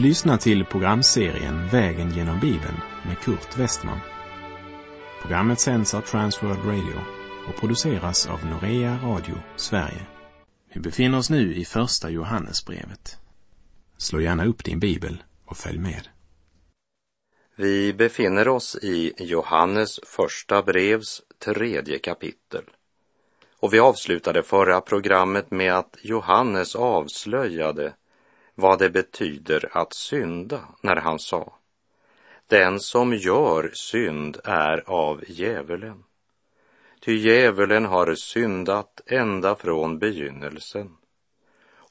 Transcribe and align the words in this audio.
Du 0.00 0.06
lyssnar 0.06 0.36
till 0.36 0.64
programserien 0.64 1.68
Vägen 1.68 2.10
genom 2.10 2.40
Bibeln 2.40 2.80
med 3.06 3.18
Kurt 3.18 3.58
Westman. 3.58 3.98
Programmet 5.22 5.60
sänds 5.60 5.94
av 5.94 6.00
Transworld 6.00 6.64
Radio 6.64 7.00
och 7.48 7.60
produceras 7.60 8.26
av 8.26 8.46
Norea 8.46 8.98
Radio 9.02 9.34
Sverige. 9.56 10.06
Vi 10.74 10.80
befinner 10.80 11.18
oss 11.18 11.30
nu 11.30 11.54
i 11.54 11.64
Första 11.64 12.10
Johannesbrevet. 12.10 13.18
Slå 13.98 14.20
gärna 14.20 14.44
upp 14.44 14.64
din 14.64 14.80
bibel 14.80 15.22
och 15.44 15.56
följ 15.56 15.78
med. 15.78 16.08
Vi 17.56 17.92
befinner 17.92 18.48
oss 18.48 18.76
i 18.82 19.12
Johannes 19.18 20.00
första 20.06 20.62
brevs 20.62 21.22
tredje 21.44 21.98
kapitel. 21.98 22.64
Och 23.60 23.74
vi 23.74 23.78
avslutade 23.80 24.42
förra 24.42 24.80
programmet 24.80 25.50
med 25.50 25.74
att 25.74 25.96
Johannes 26.02 26.76
avslöjade 26.76 27.92
vad 28.60 28.78
det 28.78 28.90
betyder 28.90 29.68
att 29.72 29.92
synda 29.94 30.60
när 30.82 30.96
han 30.96 31.18
sa 31.18 31.52
Den 32.46 32.80
som 32.80 33.14
gör 33.14 33.70
synd 33.74 34.38
är 34.44 34.82
av 34.86 35.24
djävulen. 35.28 36.04
Ty 37.00 37.16
djävulen 37.16 37.84
har 37.84 38.14
syndat 38.14 39.00
ända 39.06 39.54
från 39.54 39.98
begynnelsen. 39.98 40.96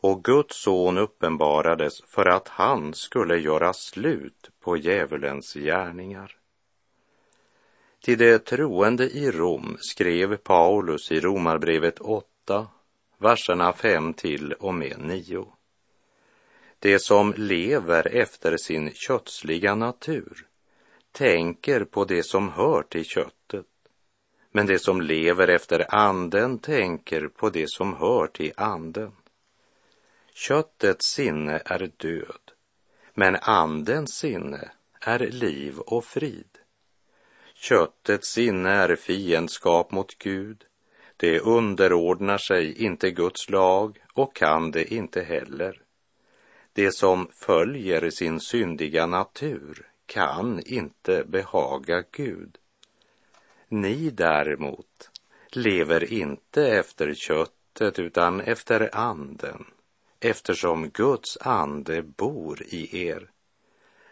Och 0.02 0.24
Guds 0.24 0.64
son 0.64 0.98
uppenbarades 0.98 2.02
för 2.08 2.26
att 2.26 2.48
han 2.48 2.94
skulle 2.94 3.38
göra 3.38 3.74
slut 3.74 4.50
på 4.60 4.78
djävulens 4.78 5.54
gärningar. 5.54 6.36
Till 8.02 8.18
de 8.18 8.40
troende 8.40 9.10
i 9.10 9.32
Rom 9.32 9.78
skrev 9.80 10.38
Paulus 10.38 11.12
i 11.12 11.20
Romarbrevet 11.20 12.00
8, 12.00 12.68
verserna 13.18 13.74
5 13.74 14.14
till 14.14 14.54
och 14.54 14.74
med 14.74 15.00
9. 15.00 15.48
Det 16.80 17.00
som 17.00 17.34
lever 17.38 18.08
efter 18.08 18.58
sin 18.58 18.92
kötsliga 18.94 19.76
natur 19.76 20.48
tänker 21.12 21.84
på 21.84 22.06
det 22.06 22.24
som 22.24 22.50
hör 22.50 22.84
till 22.84 23.06
köttet, 23.06 23.66
men 24.52 24.66
det 24.66 24.80
som 24.80 25.02
lever 25.02 25.48
efter 25.48 25.96
anden 25.96 26.60
tänker 26.60 27.28
på 27.28 27.50
det 27.50 27.70
som 27.70 27.94
hör 27.94 28.28
till 28.28 28.54
anden. 28.58 29.12
Köttets 30.34 31.06
sinne 31.06 31.62
är 31.66 31.92
död, 31.98 32.52
men 33.14 33.36
andens 33.36 34.16
sinne 34.16 34.72
är 35.02 35.20
liv 35.20 35.80
och 35.80 36.06
frid. 36.06 36.58
Köttets 37.56 38.28
sinne 38.28 38.70
är 38.70 38.96
fiendskap 38.96 39.92
mot 39.92 40.18
Gud. 40.18 40.66
Det 41.18 41.40
underordnar 41.40 42.38
sig 42.38 42.84
inte 42.84 43.12
Guds 43.12 43.50
lag 43.50 43.98
och 44.14 44.36
kan 44.36 44.72
det 44.72 44.94
inte 44.94 45.22
heller. 45.22 45.82
Det 46.80 46.92
som 46.92 47.28
följer 47.32 48.10
sin 48.10 48.40
syndiga 48.40 49.06
natur 49.06 49.92
kan 50.06 50.60
inte 50.66 51.24
behaga 51.28 52.04
Gud. 52.12 52.58
Ni 53.68 54.10
däremot 54.10 55.12
lever 55.52 56.14
inte 56.14 56.68
efter 56.68 57.14
köttet 57.14 58.00
utan 58.00 58.42
efter 58.42 58.96
anden, 58.96 59.66
eftersom 60.20 60.90
Guds 60.90 61.38
ande 61.42 62.02
bor 62.02 62.64
i 62.64 63.08
er. 63.08 63.32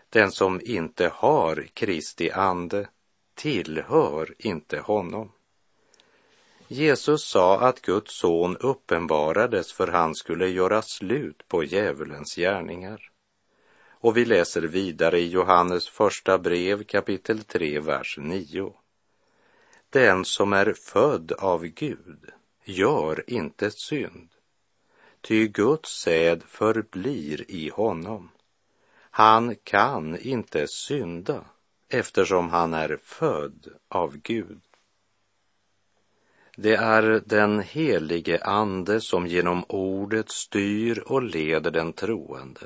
Den 0.09 0.31
som 0.31 0.61
inte 0.63 1.11
har 1.13 1.67
Kristi 1.73 2.31
ande 2.31 2.87
tillhör 3.35 4.35
inte 4.37 4.79
honom. 4.79 5.31
Jesus 6.69 7.23
sa 7.23 7.59
att 7.59 7.81
Guds 7.81 8.19
son 8.19 8.57
uppenbarades 8.57 9.73
för 9.73 9.87
han 9.87 10.15
skulle 10.15 10.47
göra 10.47 10.81
slut 10.81 11.47
på 11.47 11.63
djävulens 11.63 12.35
gärningar. 12.35 13.11
Och 13.99 14.17
vi 14.17 14.25
läser 14.25 14.61
vidare 14.61 15.19
i 15.19 15.27
Johannes 15.27 15.89
första 15.89 16.37
brev 16.37 16.83
kapitel 16.83 17.43
3, 17.43 17.79
vers 17.79 18.17
9. 18.21 18.73
Den 19.89 20.25
som 20.25 20.53
är 20.53 20.73
född 20.73 21.31
av 21.31 21.65
Gud 21.65 22.29
gör 22.63 23.23
inte 23.27 23.71
synd, 23.71 24.29
ty 25.21 25.47
Guds 25.47 25.89
säd 25.89 26.43
förblir 26.43 27.51
i 27.51 27.69
honom. 27.69 28.31
Han 28.99 29.55
kan 29.55 30.17
inte 30.17 30.67
synda 30.67 31.45
eftersom 31.89 32.49
han 32.49 32.73
är 32.73 32.99
född 33.03 33.67
av 33.89 34.17
Gud. 34.17 34.66
Det 36.59 36.75
är 36.75 37.21
den 37.25 37.59
helige 37.59 38.43
Ande 38.43 39.01
som 39.01 39.27
genom 39.27 39.63
ordet 39.69 40.31
styr 40.31 41.03
och 41.05 41.23
leder 41.23 41.71
den 41.71 41.93
troende 41.93 42.61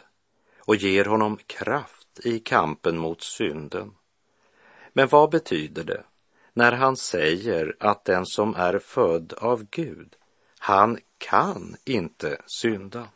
och 0.59 0.75
ger 0.75 1.05
honom 1.05 1.37
kraft 1.47 2.19
i 2.23 2.39
kampen 2.39 2.97
mot 2.97 3.21
synden. 3.21 3.91
Men 4.93 5.07
vad 5.07 5.29
betyder 5.29 5.83
det 5.83 6.03
när 6.53 6.71
han 6.71 6.97
säger 6.97 7.75
att 7.79 8.05
den 8.05 8.25
som 8.25 8.55
är 8.55 8.79
född 8.79 9.33
av 9.33 9.67
Gud, 9.71 10.15
han 10.59 10.97
kan 11.17 11.75
inte 11.85 12.41
synda? 12.45 13.07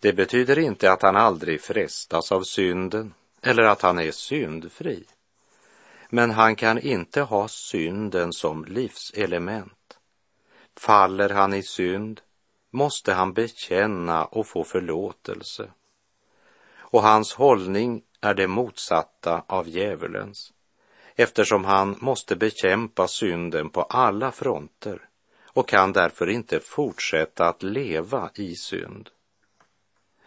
Det 0.00 0.12
betyder 0.12 0.58
inte 0.58 0.92
att 0.92 1.02
han 1.02 1.16
aldrig 1.16 1.60
frestas 1.60 2.32
av 2.32 2.42
synden 2.42 3.14
eller 3.42 3.62
att 3.62 3.82
han 3.82 3.98
är 3.98 4.10
syndfri. 4.10 5.04
Men 6.14 6.30
han 6.30 6.56
kan 6.56 6.78
inte 6.78 7.20
ha 7.20 7.48
synden 7.48 8.32
som 8.32 8.64
livselement. 8.64 9.98
Faller 10.76 11.28
han 11.28 11.54
i 11.54 11.62
synd 11.62 12.20
måste 12.70 13.12
han 13.12 13.32
bekänna 13.32 14.24
och 14.24 14.46
få 14.46 14.64
förlåtelse. 14.64 15.70
Och 16.74 17.02
hans 17.02 17.34
hållning 17.34 18.02
är 18.20 18.34
det 18.34 18.48
motsatta 18.48 19.44
av 19.46 19.68
djävulens 19.68 20.52
eftersom 21.16 21.64
han 21.64 21.96
måste 22.00 22.36
bekämpa 22.36 23.08
synden 23.08 23.70
på 23.70 23.82
alla 23.82 24.32
fronter 24.32 25.08
och 25.46 25.68
kan 25.68 25.92
därför 25.92 26.28
inte 26.28 26.60
fortsätta 26.60 27.48
att 27.48 27.62
leva 27.62 28.30
i 28.34 28.56
synd. 28.56 29.10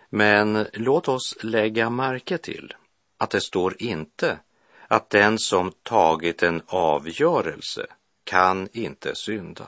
Men 0.09 0.67
låt 0.73 1.07
oss 1.07 1.37
lägga 1.43 1.89
märke 1.89 2.37
till 2.37 2.73
att 3.17 3.29
det 3.29 3.41
står 3.41 3.81
inte 3.81 4.39
att 4.87 5.09
den 5.09 5.39
som 5.39 5.71
tagit 5.71 6.43
en 6.43 6.61
avgörelse 6.67 7.87
kan 8.23 8.69
inte 8.73 9.15
synda. 9.15 9.67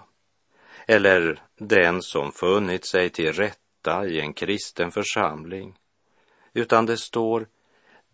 Eller 0.87 1.41
den 1.55 2.01
som 2.01 2.31
funnit 2.31 2.85
sig 2.85 3.09
till 3.09 3.33
rätta 3.33 4.05
i 4.07 4.19
en 4.19 4.33
kristen 4.33 4.91
församling. 4.91 5.77
Utan 6.53 6.85
det 6.85 6.97
står 6.97 7.47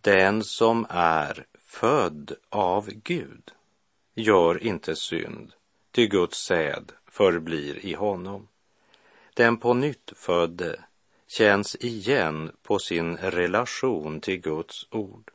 den 0.02 0.44
som 0.44 0.86
är 0.90 1.46
född 1.59 2.36
av 2.50 2.90
Gud 2.90 3.52
gör 4.16 4.63
inte 4.63 4.96
synd, 4.96 5.53
ty 5.92 6.08
Guds 6.08 6.38
säd 6.38 6.92
förblir 7.08 7.86
i 7.86 7.94
honom. 7.94 8.47
Den 9.34 9.58
på 9.58 9.74
nytt 9.74 10.13
födde 10.16 10.80
känns 11.28 11.75
igen 11.75 12.52
på 12.63 12.80
sin 12.80 13.18
relation 13.18 14.22
till 14.22 14.38
Guds 14.38 14.88
ord. 14.92 15.33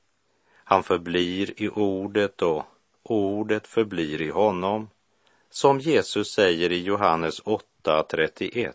Han 0.70 0.82
förblir 0.82 1.62
i 1.62 1.68
ordet 1.68 2.42
och 2.42 2.64
ordet 3.02 3.66
förblir 3.66 4.22
i 4.22 4.30
honom, 4.30 4.90
som 5.50 5.80
Jesus 5.80 6.32
säger 6.32 6.72
i 6.72 6.82
Johannes 6.82 7.42
8.31. 7.42 8.72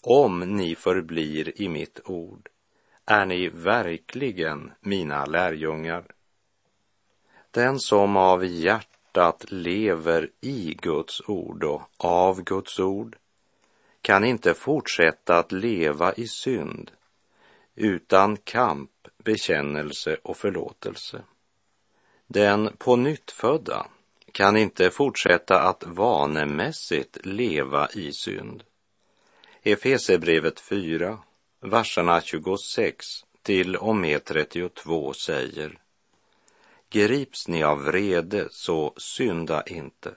Om 0.00 0.40
ni 0.40 0.74
förblir 0.74 1.62
i 1.62 1.68
mitt 1.68 2.00
ord 2.04 2.48
är 3.06 3.26
ni 3.26 3.48
verkligen 3.48 4.72
mina 4.80 5.24
lärjungar. 5.24 6.04
Den 7.50 7.78
som 7.78 8.16
av 8.16 8.44
hjärtat 8.44 9.44
lever 9.48 10.30
i 10.40 10.74
Guds 10.82 11.20
ord 11.26 11.64
och 11.64 11.82
av 11.96 12.42
Guds 12.42 12.80
ord 12.80 13.16
kan 14.00 14.24
inte 14.24 14.54
fortsätta 14.54 15.38
att 15.38 15.52
leva 15.52 16.12
i 16.12 16.28
synd 16.28 16.90
utan 17.74 18.36
kamp, 18.36 18.91
bekännelse 19.24 20.16
och 20.22 20.36
förlåtelse. 20.36 21.22
Den 22.26 22.76
på 22.78 22.96
nyttfödda 22.96 23.86
kan 24.32 24.56
inte 24.56 24.90
fortsätta 24.90 25.60
att 25.60 25.84
vanemässigt 25.86 27.26
leva 27.26 27.88
i 27.94 28.12
synd. 28.12 28.62
Efesebrevet 29.62 30.60
4, 30.60 31.18
verserna 31.60 32.20
26 32.20 33.06
till 33.42 33.76
och 33.76 33.96
med 33.96 34.24
32 34.24 35.12
säger 35.12 35.78
Grips 36.90 37.48
ni 37.48 37.62
av 37.62 37.84
vrede, 37.84 38.48
så 38.50 38.94
synda 38.96 39.62
inte. 39.62 40.14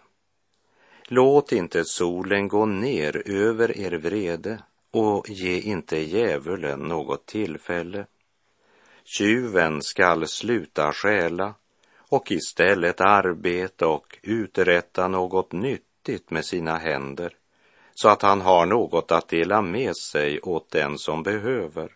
Låt 1.07 1.52
inte 1.52 1.86
solen 1.86 2.48
gå 2.48 2.66
ner 2.66 3.30
över 3.30 3.78
er 3.78 3.92
vrede 3.92 4.63
och 4.92 5.30
ge 5.30 5.60
inte 5.60 5.98
djävulen 5.98 6.80
något 6.80 7.25
tillfälle. 7.25 8.06
Tjuven 9.06 9.81
skall 9.81 10.28
sluta 10.28 10.94
stjäla 10.94 11.54
och 12.10 12.31
istället 12.31 13.02
arbeta 13.02 13.88
och 13.88 14.18
uträtta 14.22 15.07
något 15.07 15.52
nyttigt 15.52 16.31
med 16.31 16.46
sina 16.46 16.78
händer 16.78 17.38
så 17.96 18.10
att 18.10 18.22
han 18.22 18.42
har 18.42 18.66
något 18.66 19.12
att 19.12 19.28
dela 19.28 19.62
med 19.62 19.98
sig 19.98 20.42
åt 20.42 20.72
den 20.72 20.98
som 20.98 21.24
behöver. 21.24 21.92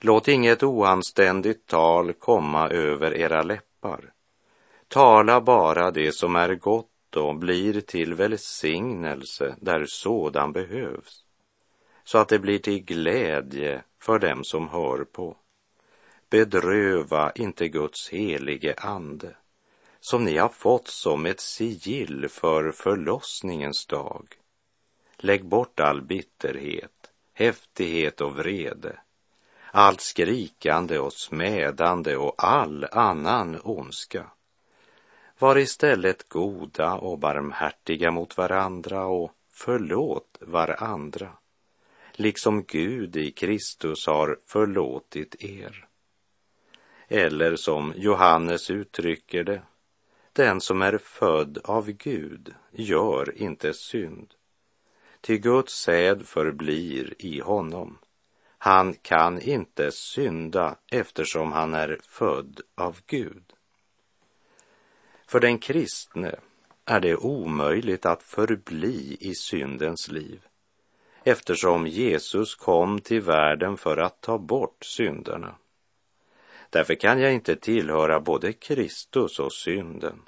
Låt 0.00 0.28
inget 0.28 0.62
oanständigt 0.62 1.66
tal 1.66 2.12
komma 2.12 2.68
över 2.68 3.14
era 3.14 3.42
läppar. 3.42 4.12
Tala 4.88 5.40
bara 5.40 5.90
det 5.90 6.14
som 6.14 6.36
är 6.36 6.54
gott 6.54 7.16
och 7.16 7.36
blir 7.36 7.80
till 7.80 8.14
välsignelse 8.14 9.56
där 9.60 9.84
sådan 9.86 10.52
behövs, 10.52 11.24
så 12.04 12.18
att 12.18 12.28
det 12.28 12.38
blir 12.38 12.58
till 12.58 12.84
glädje 12.84 13.82
för 14.02 14.18
dem 14.18 14.44
som 14.44 14.68
hör 14.68 15.04
på. 15.04 15.36
Bedröva 16.30 17.32
inte 17.34 17.68
Guds 17.68 18.08
helige 18.08 18.74
ande, 18.78 19.36
som 20.00 20.24
ni 20.24 20.36
har 20.36 20.48
fått 20.48 20.88
som 20.88 21.26
ett 21.26 21.40
sigill 21.40 22.28
för 22.28 22.72
förlossningens 22.72 23.86
dag. 23.86 24.26
Lägg 25.16 25.44
bort 25.44 25.80
all 25.80 26.02
bitterhet, 26.02 27.10
häftighet 27.34 28.20
och 28.20 28.36
vrede, 28.36 29.00
allt 29.70 30.00
skrikande 30.00 30.98
och 30.98 31.12
smädande 31.12 32.16
och 32.16 32.34
all 32.44 32.84
annan 32.92 33.60
ondska. 33.64 34.30
Var 35.38 35.58
istället 35.58 36.28
goda 36.28 36.94
och 36.94 37.18
barmhärtiga 37.18 38.10
mot 38.10 38.36
varandra 38.36 39.06
och 39.06 39.32
förlåt 39.52 40.38
varandra, 40.40 41.32
liksom 42.12 42.64
Gud 42.64 43.16
i 43.16 43.30
Kristus 43.30 44.06
har 44.06 44.38
förlåtit 44.46 45.44
er. 45.44 45.89
Eller 47.12 47.56
som 47.56 47.92
Johannes 47.96 48.70
uttrycker 48.70 49.44
det, 49.44 49.62
den 50.32 50.60
som 50.60 50.82
är 50.82 50.98
född 50.98 51.58
av 51.64 51.90
Gud 51.90 52.54
gör 52.72 53.42
inte 53.42 53.74
synd. 53.74 54.34
Ty 55.20 55.38
Guds 55.38 55.72
säd 55.72 56.26
förblir 56.26 57.14
i 57.18 57.40
honom. 57.40 57.98
Han 58.58 58.94
kan 58.94 59.40
inte 59.40 59.92
synda 59.92 60.76
eftersom 60.90 61.52
han 61.52 61.74
är 61.74 61.98
född 62.02 62.60
av 62.74 62.98
Gud. 63.06 63.52
För 65.26 65.40
den 65.40 65.58
kristne 65.58 66.34
är 66.84 67.00
det 67.00 67.16
omöjligt 67.16 68.06
att 68.06 68.22
förbli 68.22 69.16
i 69.20 69.34
syndens 69.34 70.08
liv 70.08 70.40
eftersom 71.24 71.86
Jesus 71.86 72.54
kom 72.54 73.00
till 73.00 73.20
världen 73.20 73.76
för 73.76 73.96
att 73.96 74.20
ta 74.20 74.38
bort 74.38 74.84
synderna. 74.84 75.54
Därför 76.70 76.94
kan 76.94 77.20
jag 77.20 77.32
inte 77.34 77.56
tillhöra 77.56 78.20
både 78.20 78.52
Kristus 78.52 79.38
och 79.38 79.52
synden. 79.52 80.22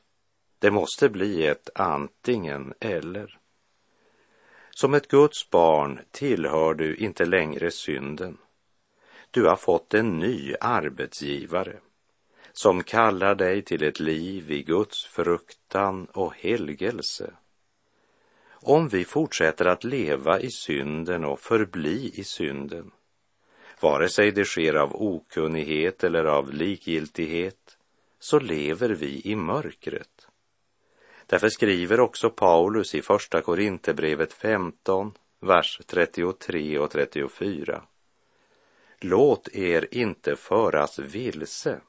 Det 0.59 0.71
måste 0.71 1.09
bli 1.09 1.47
ett 1.47 1.71
antingen 1.75 2.75
eller. 2.81 3.39
Som 4.71 4.95
ett 4.95 5.09
Guds 5.09 5.51
barn 5.51 6.01
tillhör 6.11 6.75
du 6.75 6.97
inte 6.97 7.25
längre 7.25 7.71
synden. 7.71 8.39
Du 9.31 9.47
har 9.47 9.57
fått 9.57 9.95
en 9.95 10.19
ny 10.19 10.55
arbetsgivare 10.61 11.81
som 12.53 12.83
kallar 12.83 13.35
dig 13.35 13.63
till 13.63 13.83
ett 13.83 14.01
liv 14.01 14.51
i 14.51 14.63
Guds 14.63 15.05
fruktan 15.05 16.07
och 16.13 16.35
helgelse. 16.35 17.33
Om 18.51 18.89
vi 18.89 19.05
fortsätter 19.05 19.65
att 19.65 19.85
leva 19.85 20.41
i 20.41 20.51
synden 20.51 21.25
och 21.25 21.41
förbli 21.41 22.11
i 22.15 22.25
synden, 22.25 22.91
vare 23.83 24.09
sig 24.09 24.31
det 24.31 24.45
sker 24.45 24.75
av 24.75 25.03
okunnighet 25.03 26.05
eller 26.05 26.25
av 26.25 26.53
likgiltighet, 26.53 27.79
så 28.19 28.39
lever 28.39 28.89
vi 28.89 29.23
i 29.25 29.37
mörkret. 29.37 30.29
Därför 31.27 31.49
skriver 31.49 32.01
också 32.01 32.31
Paulus 32.31 32.95
i 32.95 33.03
Första 33.03 33.41
Korinthierbrevet 33.41 34.33
15, 34.33 35.13
vers 35.41 35.81
33 35.87 36.79
och 36.79 36.91
34. 36.91 37.83
Låt 39.01 39.49
er 39.49 39.89
inte 39.91 40.37
föras 40.37 40.99
vilse. 40.99 41.81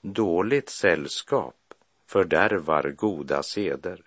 Dåligt 0.00 0.68
sällskap 0.68 1.56
fördärvar 2.06 2.90
goda 2.90 3.42
seder. 3.42 4.02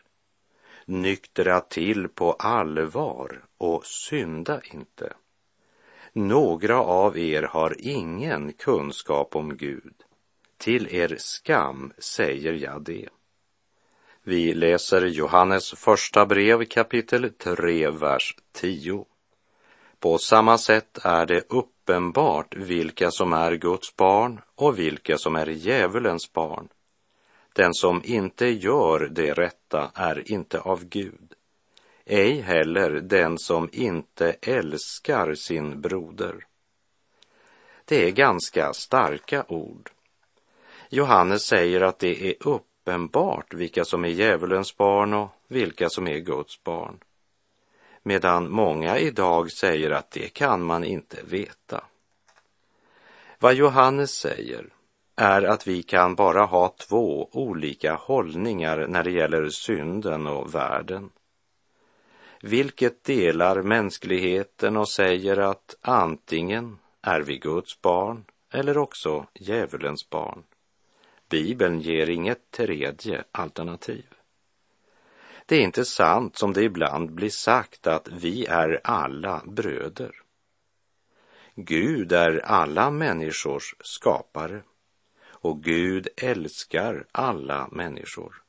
Nyktra 0.85 1.61
till 1.61 2.07
på 2.07 2.33
allvar 2.33 3.45
och 3.57 3.85
synda 3.85 4.61
inte. 4.73 5.13
Några 6.15 6.79
av 6.81 7.17
er 7.17 7.43
har 7.43 7.75
ingen 7.79 8.53
kunskap 8.53 9.35
om 9.35 9.57
Gud. 9.57 9.93
Till 10.57 10.95
er 10.95 11.15
skam 11.19 11.93
säger 11.97 12.53
jag 12.53 12.81
det. 12.81 13.09
Vi 14.23 14.53
läser 14.53 15.05
Johannes 15.05 15.73
första 15.73 16.25
brev 16.25 16.65
kapitel 16.65 17.29
3, 17.29 17.89
vers 17.89 18.35
10. 18.51 19.05
På 19.99 20.17
samma 20.17 20.57
sätt 20.57 20.99
är 21.03 21.25
det 21.25 21.43
uppenbart 21.49 22.55
vilka 22.55 23.11
som 23.11 23.33
är 23.33 23.55
Guds 23.55 23.95
barn 23.95 24.41
och 24.55 24.79
vilka 24.79 25.17
som 25.17 25.35
är 25.35 25.47
djävulens 25.47 26.33
barn. 26.33 26.67
Den 27.53 27.73
som 27.73 28.01
inte 28.05 28.45
gör 28.45 29.09
det 29.11 29.33
rätta 29.33 29.91
är 29.95 30.31
inte 30.31 30.59
av 30.59 30.85
Gud, 30.85 31.33
ej 32.05 32.41
heller 32.41 32.89
den 32.89 33.37
som 33.37 33.69
inte 33.71 34.35
älskar 34.41 35.33
sin 35.35 35.81
broder. 35.81 36.45
Det 37.85 38.07
är 38.07 38.11
ganska 38.11 38.73
starka 38.73 39.45
ord. 39.47 39.89
Johannes 40.89 41.43
säger 41.43 41.81
att 41.81 41.99
det 41.99 42.29
är 42.29 42.35
uppenbart 42.39 43.53
vilka 43.53 43.85
som 43.85 44.05
är 44.05 44.09
djävulens 44.09 44.77
barn 44.77 45.13
och 45.13 45.29
vilka 45.47 45.89
som 45.89 46.07
är 46.07 46.17
Guds 46.17 46.63
barn 46.63 46.99
medan 48.03 48.51
många 48.51 48.97
idag 48.97 49.51
säger 49.51 49.91
att 49.91 50.11
det 50.11 50.33
kan 50.33 50.63
man 50.63 50.83
inte 50.83 51.17
veta. 51.23 51.83
Vad 53.39 53.53
Johannes 53.53 54.11
säger 54.11 54.65
är 55.15 55.41
att 55.41 55.67
vi 55.67 55.83
kan 55.83 56.15
bara 56.15 56.45
ha 56.45 56.75
två 56.89 57.29
olika 57.31 57.93
hållningar 57.93 58.87
när 58.87 59.03
det 59.03 59.11
gäller 59.11 59.49
synden 59.49 60.27
och 60.27 60.55
världen. 60.55 61.09
Vilket 62.45 63.03
delar 63.03 63.61
mänskligheten 63.61 64.77
och 64.77 64.89
säger 64.89 65.37
att 65.37 65.75
antingen 65.81 66.77
är 67.01 67.21
vi 67.21 67.37
Guds 67.37 67.81
barn 67.81 68.25
eller 68.51 68.77
också 68.77 69.27
djävulens 69.33 70.09
barn. 70.09 70.43
Bibeln 71.29 71.79
ger 71.79 72.09
inget 72.09 72.51
tredje 72.51 73.23
alternativ. 73.31 74.05
Det 75.45 75.55
är 75.55 75.61
inte 75.61 75.85
sant 75.85 76.37
som 76.37 76.53
det 76.53 76.63
ibland 76.63 77.11
blir 77.11 77.29
sagt 77.29 77.87
att 77.87 78.07
vi 78.07 78.45
är 78.45 78.81
alla 78.83 79.41
bröder. 79.45 80.21
Gud 81.55 82.11
är 82.11 82.39
alla 82.45 82.91
människors 82.91 83.75
skapare 83.79 84.61
och 85.25 85.63
Gud 85.63 86.07
älskar 86.17 87.05
alla 87.11 87.69
människor. 87.71 88.42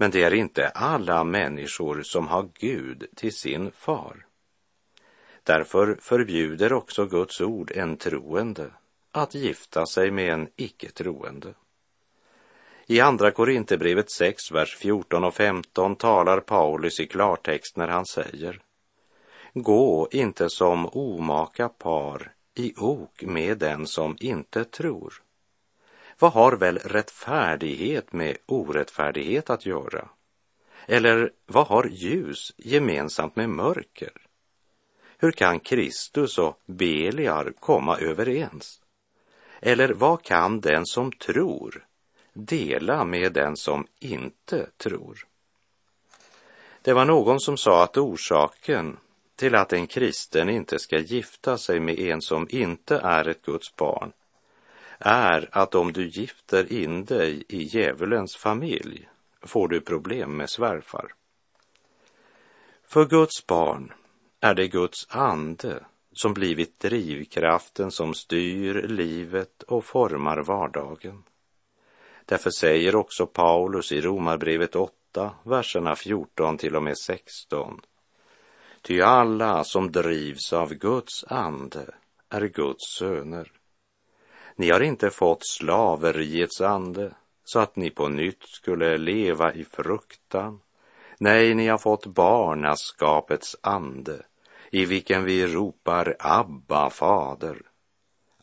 Men 0.00 0.10
det 0.10 0.22
är 0.22 0.34
inte 0.34 0.68
alla 0.68 1.24
människor 1.24 2.02
som 2.02 2.28
har 2.28 2.48
Gud 2.54 3.06
till 3.16 3.32
sin 3.32 3.70
far. 3.72 4.26
Därför 5.42 5.98
förbjuder 6.00 6.72
också 6.72 7.06
Guds 7.06 7.40
ord 7.40 7.72
en 7.74 7.96
troende 7.96 8.70
att 9.12 9.34
gifta 9.34 9.86
sig 9.86 10.10
med 10.10 10.32
en 10.32 10.48
icke-troende. 10.56 11.54
I 12.86 13.00
Andra 13.00 13.30
Korinthierbrevet 13.30 14.10
6, 14.10 14.52
vers 14.52 14.76
14 14.76 15.24
och 15.24 15.34
15 15.34 15.96
talar 15.96 16.40
Paulus 16.40 17.00
i 17.00 17.06
klartext 17.06 17.76
när 17.76 17.88
han 17.88 18.06
säger 18.06 18.60
Gå 19.54 20.08
inte 20.10 20.50
som 20.50 20.86
omaka 20.86 21.68
par 21.68 22.32
i 22.54 22.74
ok 22.76 23.22
med 23.22 23.58
den 23.58 23.86
som 23.86 24.16
inte 24.20 24.64
tror. 24.64 25.22
Vad 26.20 26.32
har 26.32 26.52
väl 26.52 26.78
rättfärdighet 26.78 28.12
med 28.12 28.36
orättfärdighet 28.46 29.50
att 29.50 29.66
göra? 29.66 30.08
Eller 30.86 31.32
vad 31.46 31.66
har 31.66 31.84
ljus 31.84 32.52
gemensamt 32.56 33.36
med 33.36 33.50
mörker? 33.50 34.12
Hur 35.18 35.32
kan 35.32 35.60
Kristus 35.60 36.38
och 36.38 36.60
Beliar 36.66 37.52
komma 37.60 37.98
överens? 37.98 38.82
Eller 39.60 39.88
vad 39.88 40.22
kan 40.22 40.60
den 40.60 40.86
som 40.86 41.12
tror 41.12 41.86
dela 42.32 43.04
med 43.04 43.32
den 43.32 43.56
som 43.56 43.86
inte 43.98 44.66
tror. 44.76 45.26
Det 46.82 46.92
var 46.92 47.04
någon 47.04 47.40
som 47.40 47.56
sa 47.56 47.82
att 47.84 47.96
orsaken 47.96 48.96
till 49.36 49.54
att 49.54 49.72
en 49.72 49.86
kristen 49.86 50.48
inte 50.48 50.78
ska 50.78 50.98
gifta 50.98 51.58
sig 51.58 51.80
med 51.80 51.98
en 51.98 52.22
som 52.22 52.46
inte 52.50 52.96
är 52.96 53.28
ett 53.28 53.42
Guds 53.42 53.76
barn 53.76 54.12
är 55.00 55.48
att 55.52 55.74
om 55.74 55.92
du 55.92 56.08
gifter 56.08 56.72
in 56.72 57.04
dig 57.04 57.44
i 57.48 57.62
djävulens 57.62 58.36
familj 58.36 59.08
får 59.42 59.68
du 59.68 59.80
problem 59.80 60.36
med 60.36 60.50
svärfar. 60.50 61.12
För 62.84 63.04
Guds 63.04 63.46
barn 63.46 63.92
är 64.40 64.54
det 64.54 64.68
Guds 64.68 65.06
ande 65.10 65.84
som 66.12 66.34
blivit 66.34 66.80
drivkraften 66.80 67.90
som 67.90 68.14
styr 68.14 68.74
livet 68.74 69.62
och 69.62 69.84
formar 69.84 70.42
vardagen. 70.42 71.22
Därför 72.24 72.50
säger 72.50 72.96
också 72.96 73.26
Paulus 73.26 73.92
i 73.92 74.00
Romarbrevet 74.00 74.76
8, 74.76 75.34
verserna 75.42 75.96
14 75.96 76.58
till 76.58 76.76
och 76.76 76.82
med 76.82 76.98
16. 76.98 77.80
Ty 78.82 79.00
alla 79.00 79.64
som 79.64 79.92
drivs 79.92 80.52
av 80.52 80.74
Guds 80.74 81.24
ande 81.24 81.94
är 82.28 82.46
Guds 82.46 82.96
söner. 82.98 83.59
Ni 84.60 84.70
har 84.70 84.80
inte 84.80 85.10
fått 85.10 85.46
slaveriets 85.46 86.60
ande 86.60 87.12
så 87.44 87.58
att 87.58 87.76
ni 87.76 87.90
på 87.90 88.08
nytt 88.08 88.42
skulle 88.42 88.98
leva 88.98 89.54
i 89.54 89.64
fruktan. 89.64 90.60
Nej, 91.18 91.54
ni 91.54 91.68
har 91.68 91.78
fått 91.78 92.06
barnaskapets 92.06 93.56
ande 93.60 94.22
i 94.70 94.84
vilken 94.84 95.24
vi 95.24 95.46
ropar 95.46 96.16
Abba, 96.18 96.90
fader. 96.90 97.62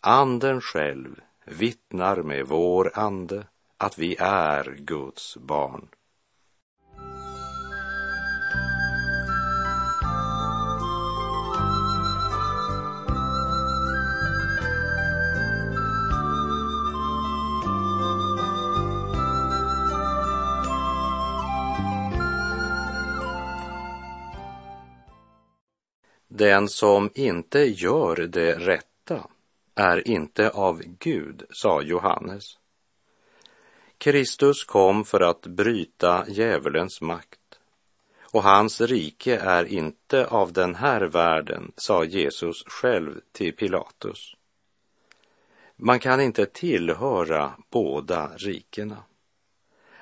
Anden 0.02 0.62
själv 0.62 1.22
vittnar 1.46 2.22
med 2.22 2.48
vår 2.48 2.92
ande 2.94 3.48
att 3.78 3.98
vi 3.98 4.16
är 4.20 4.76
Guds 4.78 5.38
barn. 5.38 5.88
Den 26.38 26.70
som 26.70 27.10
inte 27.14 27.60
gör 27.60 28.16
det 28.16 28.54
rätta 28.54 29.28
är 29.76 30.08
inte 30.08 30.50
av 30.50 30.82
Gud, 31.00 31.44
sa 31.50 31.82
Johannes. 31.82 32.58
Kristus 33.98 34.64
kom 34.64 35.06
för 35.06 35.20
att 35.20 35.42
bryta 35.42 36.26
djävulens 36.28 37.02
makt 37.02 37.40
och 38.22 38.44
hans 38.44 38.82
rike 38.82 39.38
är 39.38 39.66
inte 39.66 40.28
av 40.28 40.54
den 40.54 40.76
här 40.76 41.02
världen, 41.02 41.72
sa 41.76 42.04
Jesus 42.04 42.64
själv 42.68 43.20
till 43.32 43.56
Pilatus. 43.56 44.36
Man 45.76 46.00
kan 46.00 46.22
inte 46.22 46.46
tillhöra 46.46 47.54
båda 47.70 48.32
rikena. 48.36 49.04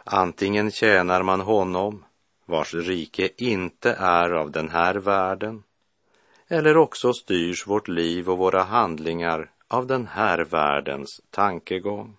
Antingen 0.03 0.71
tjänar 0.71 1.23
man 1.23 1.41
honom 1.41 2.05
vars 2.45 2.73
rike 2.73 3.29
inte 3.37 3.91
är 3.91 4.29
av 4.29 4.51
den 4.51 4.69
här 4.69 4.95
världen 4.95 5.63
eller 6.47 6.77
också 6.77 7.13
styrs 7.13 7.67
vårt 7.67 7.87
liv 7.87 8.29
och 8.29 8.37
våra 8.37 8.63
handlingar 8.63 9.51
av 9.67 9.87
den 9.87 10.07
här 10.07 10.45
världens 10.45 11.21
tankegång. 11.29 12.17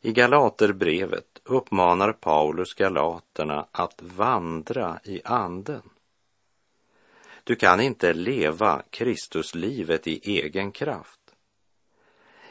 I 0.00 0.12
Galaterbrevet 0.12 1.40
uppmanar 1.44 2.12
Paulus 2.12 2.74
galaterna 2.74 3.66
att 3.72 4.02
vandra 4.02 5.00
i 5.04 5.20
anden. 5.24 5.82
Du 7.44 7.56
kan 7.56 7.80
inte 7.80 8.12
leva 8.12 8.82
Kristuslivet 8.90 10.06
i 10.06 10.38
egen 10.40 10.72
kraft. 10.72 11.20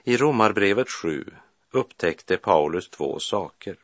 I 0.04 0.18
Romarbrevet 0.18 0.90
7 0.90 1.26
upptäckte 1.72 2.38
Paulus 2.38 2.90
två 2.90 3.20
saker. 3.20 3.78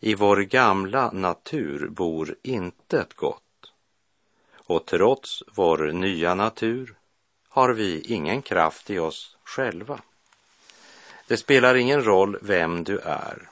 I 0.00 0.14
vår 0.14 0.36
gamla 0.36 1.10
natur 1.10 1.88
bor 1.88 2.36
intet 2.42 3.14
gott 3.14 3.45
och 4.66 4.86
trots 4.86 5.42
vår 5.54 5.92
nya 5.92 6.34
natur 6.34 6.94
har 7.48 7.72
vi 7.72 8.00
ingen 8.00 8.42
kraft 8.42 8.90
i 8.90 8.98
oss 8.98 9.36
själva. 9.44 10.00
Det 11.28 11.36
spelar 11.36 11.74
ingen 11.74 12.04
roll 12.04 12.38
vem 12.42 12.84
du 12.84 12.98
är, 12.98 13.48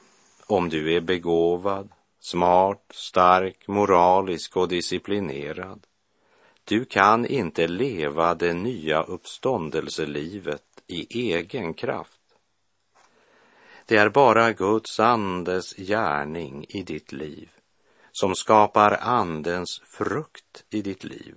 om 0.47 0.69
du 0.69 0.95
är 0.95 1.01
begåvad, 1.01 1.89
smart, 2.19 2.83
stark, 2.93 3.67
moralisk 3.67 4.57
och 4.57 4.67
disciplinerad. 4.67 5.87
Du 6.63 6.85
kan 6.85 7.25
inte 7.25 7.67
leva 7.67 8.35
det 8.35 8.53
nya 8.53 9.03
uppståndelselivet 9.03 10.63
i 10.87 11.31
egen 11.31 11.73
kraft. 11.73 12.19
Det 13.85 13.97
är 13.97 14.09
bara 14.09 14.51
Guds 14.51 14.99
andes 14.99 15.75
gärning 15.75 16.65
i 16.69 16.83
ditt 16.83 17.11
liv 17.11 17.49
som 18.19 18.35
skapar 18.35 18.97
andens 19.01 19.81
frukt 19.85 20.63
i 20.69 20.81
ditt 20.81 21.03
liv. 21.03 21.35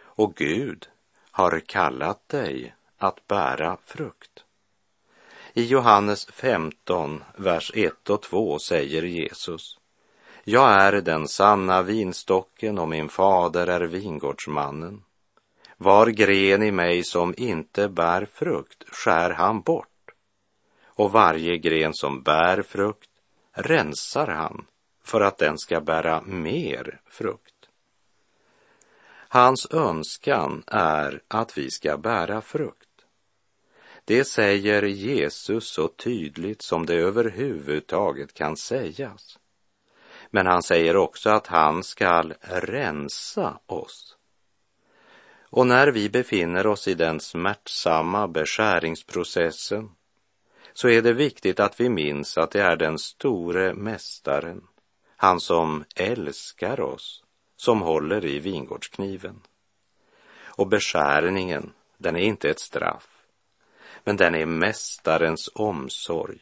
Och 0.00 0.34
Gud 0.34 0.88
har 1.30 1.60
kallat 1.60 2.28
dig 2.28 2.74
att 2.96 3.26
bära 3.26 3.76
frukt. 3.84 4.44
I 5.52 5.64
Johannes 5.64 6.26
15, 6.26 7.24
vers 7.36 7.72
1 7.74 8.10
och 8.10 8.22
2 8.22 8.58
säger 8.58 9.02
Jesus 9.02 9.78
Jag 10.44 10.82
är 10.82 10.92
den 10.92 11.28
sanna 11.28 11.82
vinstocken 11.82 12.78
och 12.78 12.88
min 12.88 13.08
fader 13.08 13.66
är 13.66 13.80
vingårdsmannen. 13.80 15.02
Var 15.76 16.06
gren 16.06 16.62
i 16.62 16.70
mig 16.70 17.04
som 17.04 17.34
inte 17.36 17.88
bär 17.88 18.26
frukt 18.32 18.84
skär 18.88 19.30
han 19.30 19.60
bort 19.60 20.10
och 20.84 21.12
varje 21.12 21.58
gren 21.58 21.94
som 21.94 22.22
bär 22.22 22.62
frukt 22.62 23.10
rensar 23.52 24.26
han 24.26 24.66
för 25.08 25.20
att 25.20 25.38
den 25.38 25.58
ska 25.58 25.80
bära 25.80 26.20
mer 26.20 27.00
frukt. 27.06 27.54
Hans 29.28 29.66
önskan 29.70 30.64
är 30.66 31.22
att 31.28 31.58
vi 31.58 31.70
ska 31.70 31.96
bära 31.96 32.40
frukt. 32.40 32.88
Det 34.04 34.24
säger 34.24 34.82
Jesus 34.82 35.68
så 35.68 35.88
tydligt 35.88 36.62
som 36.62 36.86
det 36.86 36.94
överhuvudtaget 36.94 38.34
kan 38.34 38.56
sägas. 38.56 39.38
Men 40.30 40.46
han 40.46 40.62
säger 40.62 40.96
också 40.96 41.30
att 41.30 41.46
han 41.46 41.82
skall 41.82 42.34
rensa 42.40 43.60
oss. 43.66 44.16
Och 45.50 45.66
när 45.66 45.88
vi 45.88 46.08
befinner 46.08 46.66
oss 46.66 46.88
i 46.88 46.94
den 46.94 47.20
smärtsamma 47.20 48.28
beskäringsprocessen 48.28 49.90
så 50.72 50.88
är 50.88 51.02
det 51.02 51.12
viktigt 51.12 51.60
att 51.60 51.80
vi 51.80 51.88
minns 51.88 52.38
att 52.38 52.50
det 52.50 52.62
är 52.62 52.76
den 52.76 52.98
store 52.98 53.74
mästaren 53.74 54.62
han 55.20 55.40
som 55.40 55.84
älskar 55.96 56.80
oss, 56.80 57.24
som 57.56 57.80
håller 57.80 58.24
i 58.24 58.38
vingårdskniven. 58.38 59.40
Och 60.44 60.66
beskärningen, 60.66 61.72
den 61.96 62.16
är 62.16 62.20
inte 62.20 62.50
ett 62.50 62.60
straff, 62.60 63.08
men 64.04 64.16
den 64.16 64.34
är 64.34 64.46
mästarens 64.46 65.50
omsorg, 65.54 66.38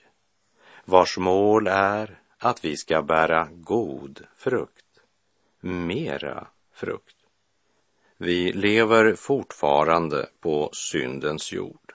vars 0.84 1.18
mål 1.18 1.66
är 1.66 2.20
att 2.38 2.64
vi 2.64 2.76
ska 2.76 3.02
bära 3.02 3.48
god 3.52 4.26
frukt, 4.36 5.00
mera 5.60 6.46
frukt. 6.72 7.16
Vi 8.16 8.52
lever 8.52 9.14
fortfarande 9.14 10.28
på 10.40 10.70
syndens 10.72 11.52
jord. 11.52 11.92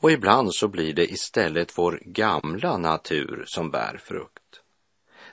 Och 0.00 0.10
ibland 0.10 0.54
så 0.54 0.68
blir 0.68 0.94
det 0.94 1.12
istället 1.12 1.78
vår 1.78 2.00
gamla 2.04 2.78
natur 2.78 3.44
som 3.46 3.70
bär 3.70 4.00
frukt. 4.02 4.47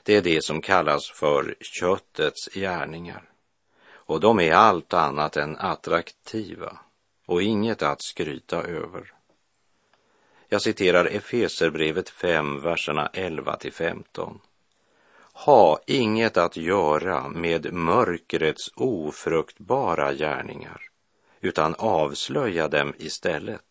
Det 0.06 0.16
är 0.16 0.22
det 0.22 0.44
som 0.44 0.60
kallas 0.60 1.10
för 1.10 1.54
köttets 1.60 2.48
gärningar. 2.54 3.22
Och 3.88 4.20
de 4.20 4.40
är 4.40 4.52
allt 4.52 4.94
annat 4.94 5.36
än 5.36 5.56
attraktiva 5.56 6.78
och 7.26 7.42
inget 7.42 7.82
att 7.82 8.02
skryta 8.02 8.62
över. 8.62 9.12
Jag 10.48 10.62
citerar 10.62 11.04
Efeserbrevet 11.04 12.08
5, 12.08 12.60
verserna 12.60 13.10
11 13.12 13.56
till 13.56 13.72
15. 13.72 14.40
Ha 15.32 15.78
inget 15.86 16.36
att 16.36 16.56
göra 16.56 17.28
med 17.28 17.72
mörkrets 17.72 18.70
ofruktbara 18.74 20.12
gärningar, 20.12 20.80
utan 21.40 21.74
avslöja 21.78 22.68
dem 22.68 22.94
istället. 22.98 23.64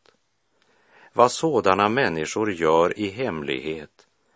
Vad 1.13 1.31
sådana 1.31 1.89
människor 1.89 2.51
gör 2.51 2.99
i 2.99 3.09
hemlighet 3.09 3.94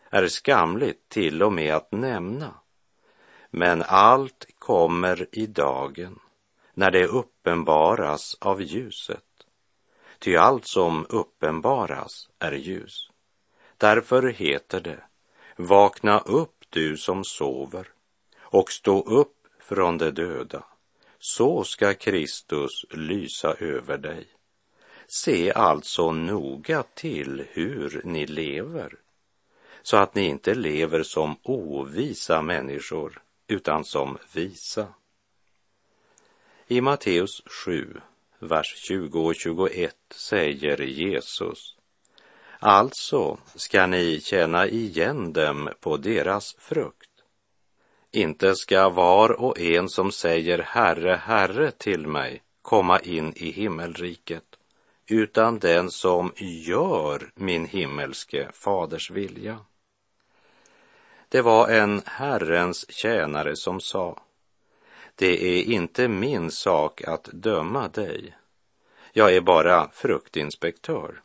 är 0.09 0.27
skamligt 0.27 1.09
till 1.09 1.43
och 1.43 1.53
med 1.53 1.75
att 1.75 1.91
nämna. 1.91 2.53
Men 3.51 3.83
allt 3.87 4.47
kommer 4.59 5.27
i 5.31 5.47
dagen 5.47 6.19
när 6.73 6.91
det 6.91 7.05
uppenbaras 7.05 8.37
av 8.41 8.61
ljuset. 8.61 9.23
Ty 10.19 10.35
allt 10.35 10.67
som 10.67 11.05
uppenbaras 11.09 12.29
är 12.39 12.51
ljus. 12.51 13.09
Därför 13.77 14.23
heter 14.23 14.79
det, 14.81 15.03
vakna 15.55 16.19
upp 16.19 16.65
du 16.69 16.97
som 16.97 17.23
sover 17.23 17.87
och 18.39 18.71
stå 18.71 19.01
upp 19.01 19.35
från 19.59 19.97
de 19.97 20.11
döda. 20.11 20.63
Så 21.19 21.63
ska 21.63 21.93
Kristus 21.93 22.85
lysa 22.89 23.53
över 23.53 23.97
dig. 23.97 24.27
Se 25.07 25.53
alltså 25.53 26.11
noga 26.11 26.83
till 26.83 27.43
hur 27.49 28.01
ni 28.05 28.27
lever 28.27 28.95
så 29.81 29.97
att 29.97 30.15
ni 30.15 30.25
inte 30.25 30.55
lever 30.55 31.03
som 31.03 31.35
ovisa 31.43 32.41
människor 32.41 33.21
utan 33.47 33.83
som 33.83 34.17
visa. 34.33 34.87
I 36.67 36.81
Matteus 36.81 37.41
7, 37.65 38.01
vers 38.39 38.75
20 38.87 39.19
och 39.19 39.35
21 39.35 39.95
säger 40.11 40.81
Jesus 40.81 41.75
Alltså 42.59 43.37
ska 43.55 43.87
ni 43.87 44.21
känna 44.21 44.67
igen 44.67 45.33
dem 45.33 45.69
på 45.79 45.97
deras 45.97 46.55
frukt. 46.59 47.09
Inte 48.11 48.55
ska 48.55 48.89
var 48.89 49.31
och 49.31 49.59
en 49.59 49.89
som 49.89 50.11
säger 50.11 50.59
Herre, 50.59 51.15
Herre 51.15 51.71
till 51.71 52.07
mig 52.07 52.43
komma 52.61 52.99
in 52.99 53.33
i 53.35 53.51
himmelriket, 53.51 54.48
utan 55.11 55.59
den 55.59 55.91
som 55.91 56.31
gör 56.37 57.31
min 57.35 57.65
himmelske 57.65 58.49
faders 58.53 59.11
vilja. 59.11 59.59
Det 61.29 61.41
var 61.41 61.69
en 61.69 62.01
Herrens 62.05 62.91
tjänare 62.91 63.55
som 63.55 63.79
sa, 63.79 64.23
det 65.15 65.59
är 65.59 65.63
inte 65.63 66.07
min 66.07 66.51
sak 66.51 67.01
att 67.01 67.29
döma 67.33 67.87
dig. 67.87 68.35
Jag 69.13 69.35
är 69.35 69.41
bara 69.41 69.89
fruktinspektör. 69.93 71.21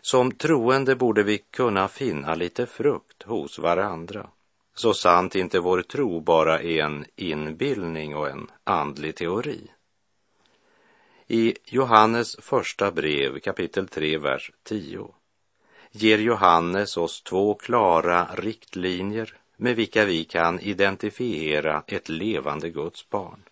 Som 0.00 0.32
troende 0.32 0.96
borde 0.96 1.22
vi 1.22 1.38
kunna 1.38 1.88
finna 1.88 2.34
lite 2.34 2.66
frukt 2.66 3.22
hos 3.22 3.58
varandra, 3.58 4.30
så 4.74 4.94
sant 4.94 5.34
inte 5.34 5.60
vår 5.60 5.82
tro 5.82 6.20
bara 6.20 6.60
är 6.60 6.82
en 6.82 7.04
inbildning 7.16 8.16
och 8.16 8.28
en 8.28 8.50
andlig 8.64 9.16
teori. 9.16 9.70
I 11.34 11.56
Johannes 11.64 12.36
första 12.40 12.90
brev 12.90 13.38
kapitel 13.38 13.88
3, 13.88 14.18
vers 14.18 14.52
10 14.62 15.14
ger 15.90 16.18
Johannes 16.18 16.96
oss 16.96 17.22
två 17.22 17.54
klara 17.54 18.24
riktlinjer 18.34 19.36
med 19.56 19.76
vilka 19.76 20.04
vi 20.04 20.24
kan 20.24 20.60
identifiera 20.60 21.84
ett 21.86 22.08
levande 22.08 22.70
Guds 22.70 23.10
barn. 23.10 23.42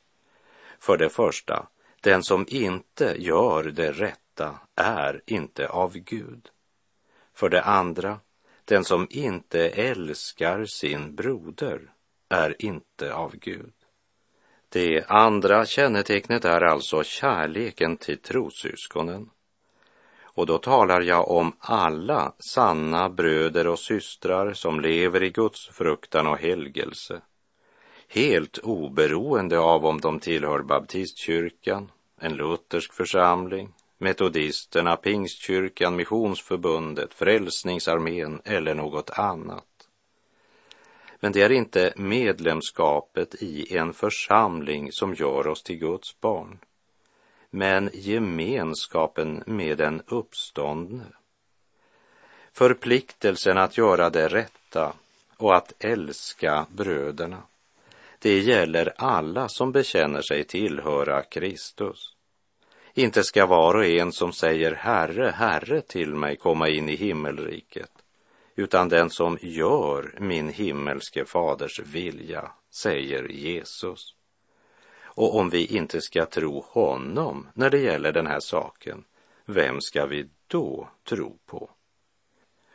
För 0.79 0.97
det 0.97 1.09
första, 1.09 1.69
den 2.01 2.23
som 2.23 2.47
inte 2.49 3.15
gör 3.19 3.63
det 3.63 3.93
rätta 3.93 4.59
är 4.75 5.23
inte 5.27 5.69
av 5.69 5.93
Gud. 5.99 6.49
För 7.35 7.49
det 7.49 7.63
andra, 7.63 8.19
den 8.65 8.85
som 8.85 9.07
inte 9.11 9.69
älskar 9.69 10.65
sin 10.65 11.15
broder 11.15 11.81
är 12.29 12.57
inte 12.59 13.15
av 13.15 13.37
Gud. 13.37 13.73
Det 14.73 15.05
andra 15.09 15.67
kännetecknet 15.67 16.45
är 16.45 16.61
alltså 16.61 17.03
kärleken 17.03 17.97
till 17.97 18.19
trossyskonen. 18.19 19.31
Och 20.23 20.47
då 20.47 20.59
talar 20.59 21.01
jag 21.01 21.31
om 21.31 21.53
alla 21.59 22.33
sanna 22.39 23.09
bröder 23.09 23.67
och 23.67 23.79
systrar 23.79 24.53
som 24.53 24.81
lever 24.81 25.23
i 25.23 25.31
Guds 25.31 25.69
fruktan 25.69 26.27
och 26.27 26.39
helgelse. 26.39 27.21
Helt 28.09 28.59
oberoende 28.59 29.59
av 29.59 29.87
om 29.87 30.01
de 30.01 30.21
tillhör 30.21 30.63
baptistkyrkan, 30.63 31.91
en 32.21 32.37
luthersk 32.37 32.93
församling, 32.93 33.73
metodisterna, 33.99 34.97
pingstkyrkan, 34.97 35.97
missionsförbundet, 35.97 37.15
frälsningsarmén 37.15 38.41
eller 38.45 38.75
något 38.75 39.11
annat. 39.11 39.65
Men 41.21 41.33
det 41.33 41.43
är 41.43 41.53
inte 41.53 41.93
medlemskapet 41.97 43.35
i 43.43 43.77
en 43.77 43.93
församling 43.93 44.93
som 44.93 45.15
gör 45.15 45.47
oss 45.47 45.63
till 45.63 45.79
Guds 45.79 46.21
barn 46.21 46.59
men 47.51 47.91
gemenskapen 47.93 49.43
med 49.47 49.79
den 49.79 50.03
uppståndne. 50.07 51.05
Förpliktelsen 52.53 53.59
att 53.59 53.79
göra 53.79 54.11
det 54.11 54.29
rätta 54.29 54.93
och 55.37 55.57
att 55.57 55.73
älska 55.79 56.67
bröderna. 56.71 57.43
Det 58.19 58.39
gäller 58.39 58.93
alla 58.97 59.49
som 59.49 59.73
bekänner 59.73 60.23
sig 60.23 60.45
tillhöra 60.45 61.23
Kristus. 61.23 62.15
Inte 62.95 63.25
ska 63.25 63.47
var 63.47 63.75
och 63.75 63.87
en 63.87 64.13
som 64.13 64.33
säger 64.33 64.75
Herre, 64.75 65.31
Herre 65.31 65.81
till 65.81 66.15
mig 66.15 66.37
komma 66.37 66.69
in 66.69 66.89
i 66.89 66.97
himmelriket, 66.97 67.91
utan 68.61 68.89
den 68.89 69.11
som 69.11 69.39
gör 69.41 70.15
min 70.19 70.49
himmelske 70.49 71.25
faders 71.25 71.81
vilja, 71.81 72.53
säger 72.71 73.29
Jesus. 73.29 74.15
Och 75.03 75.37
om 75.37 75.51
vi 75.51 75.67
inte 75.67 76.01
ska 76.01 76.27
tro 76.27 76.61
honom 76.61 77.49
när 77.55 77.71
det 77.71 77.79
gäller 77.79 78.13
den 78.13 78.27
här 78.27 78.41
saken, 78.41 79.05
vem 79.45 79.81
ska 79.81 80.07
vi 80.07 80.29
då 80.47 80.89
tro 81.09 81.39
på? 81.47 81.71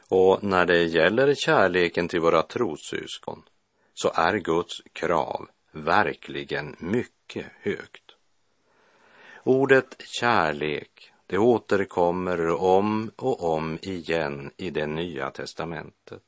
Och 0.10 0.44
när 0.44 0.66
det 0.66 0.84
gäller 0.84 1.36
kärleken 1.36 2.08
till 2.08 2.20
våra 2.20 2.42
trossyskon 2.42 3.44
så 3.94 4.12
är 4.16 4.38
Guds 4.38 4.82
krav 4.94 5.48
verkligen 5.72 6.76
mycket 6.80 7.46
högt. 7.62 8.12
Ordet 9.44 9.96
kärlek, 10.00 11.12
det 11.28 11.38
återkommer 11.38 12.50
om 12.50 13.12
och 13.16 13.44
om 13.44 13.78
igen 13.82 14.52
i 14.58 14.70
det 14.70 14.88
nya 14.88 15.32
testamentet. 15.32 16.22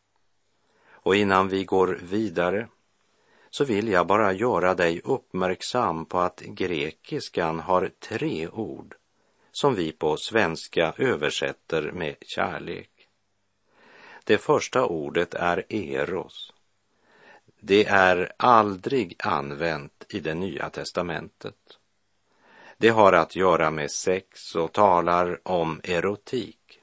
Och 0.90 1.16
innan 1.16 1.48
vi 1.48 1.64
går 1.64 2.00
vidare 2.02 2.68
så 3.50 3.66
vill 3.66 3.88
jag 3.88 4.08
bara 4.08 4.34
göra 4.34 4.74
dig 4.74 5.02
uppmärksam 5.04 6.06
på 6.06 6.20
att 6.20 6.42
grekiskan 6.42 7.60
har 7.60 7.92
tre 8.00 8.48
ord 8.48 8.96
som 9.52 9.76
vi 9.76 9.92
på 9.92 10.18
svenska 10.18 10.94
översätter 10.98 11.92
med 11.92 12.16
kärlek. 12.22 12.90
Det 14.24 14.38
första 14.38 14.86
ordet 14.86 15.34
är 15.34 15.74
eros. 15.74 16.54
Det 17.60 17.86
är 17.86 18.32
aldrig 18.38 19.16
använt 19.20 20.06
i 20.10 20.20
det 20.20 20.34
nya 20.34 20.70
testamentet. 20.70 21.77
Det 22.80 22.90
har 22.90 23.14
att 23.14 23.36
göra 23.36 23.72
med 23.72 23.92
sex 23.92 24.56
och 24.56 24.74
talar 24.74 25.40
om 25.44 25.82
erotik. 25.84 26.80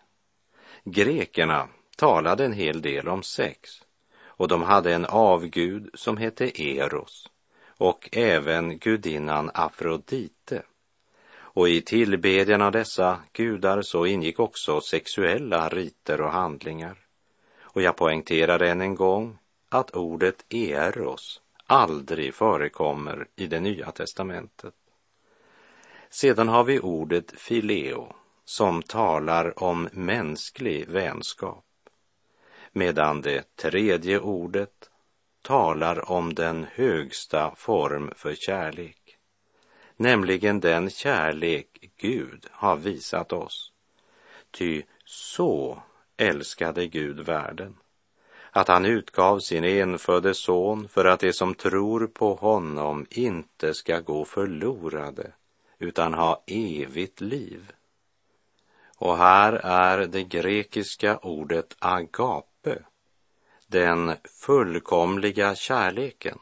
Grekerna 0.84 1.68
talade 1.96 2.44
en 2.44 2.52
hel 2.52 2.82
del 2.82 3.08
om 3.08 3.22
sex 3.22 3.70
och 4.36 4.48
de 4.48 4.62
hade 4.62 4.94
en 4.94 5.04
avgud 5.04 5.90
som 5.94 6.16
hette 6.16 6.62
Eros 6.62 7.30
och 7.66 8.08
även 8.12 8.78
gudinnan 8.78 9.50
Afrodite. 9.54 10.62
Och 11.36 11.68
i 11.68 11.80
tillbedjan 11.80 12.62
av 12.62 12.72
dessa 12.72 13.18
gudar 13.32 13.82
så 13.82 14.06
ingick 14.06 14.40
också 14.40 14.80
sexuella 14.80 15.68
riter 15.68 16.20
och 16.20 16.32
handlingar. 16.32 16.98
Och 17.60 17.82
jag 17.82 17.96
poängterar 17.96 18.62
än 18.62 18.80
en 18.80 18.94
gång 18.94 19.38
att 19.68 19.90
ordet 19.90 20.44
Eros 20.48 21.40
aldrig 21.66 22.34
förekommer 22.34 23.28
i 23.36 23.46
det 23.46 23.60
nya 23.60 23.90
testamentet. 23.90 24.74
Sedan 26.14 26.48
har 26.48 26.64
vi 26.64 26.80
ordet 26.80 27.40
fileo 27.40 28.12
som 28.44 28.82
talar 28.82 29.62
om 29.62 29.88
mänsklig 29.92 30.88
vänskap. 30.88 31.64
Medan 32.72 33.20
det 33.20 33.56
tredje 33.56 34.20
ordet 34.20 34.90
talar 35.42 36.10
om 36.10 36.34
den 36.34 36.66
högsta 36.74 37.54
form 37.56 38.10
för 38.16 38.34
kärlek, 38.34 39.16
nämligen 39.96 40.60
den 40.60 40.90
kärlek 40.90 41.90
Gud 41.96 42.46
har 42.50 42.76
visat 42.76 43.32
oss. 43.32 43.72
Ty 44.50 44.82
så 45.04 45.82
älskade 46.16 46.86
Gud 46.86 47.20
världen, 47.20 47.76
att 48.50 48.68
han 48.68 48.84
utgav 48.84 49.38
sin 49.38 49.64
enfödde 49.64 50.34
son 50.34 50.88
för 50.88 51.04
att 51.04 51.20
de 51.20 51.32
som 51.32 51.54
tror 51.54 52.06
på 52.06 52.34
honom 52.34 53.06
inte 53.10 53.74
ska 53.74 54.00
gå 54.00 54.24
förlorade 54.24 55.32
utan 55.78 56.14
ha 56.14 56.42
evigt 56.46 57.20
liv. 57.20 57.72
Och 58.96 59.16
här 59.16 59.52
är 59.52 60.06
det 60.06 60.24
grekiska 60.24 61.18
ordet 61.18 61.76
agape, 61.78 62.84
den 63.66 64.16
fullkomliga 64.24 65.54
kärleken, 65.54 66.38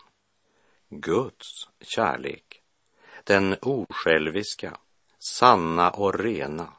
Guds 0.88 1.68
kärlek, 1.80 2.62
den 3.24 3.56
osjälviska, 3.62 4.76
sanna 5.18 5.90
och 5.90 6.20
rena. 6.20 6.72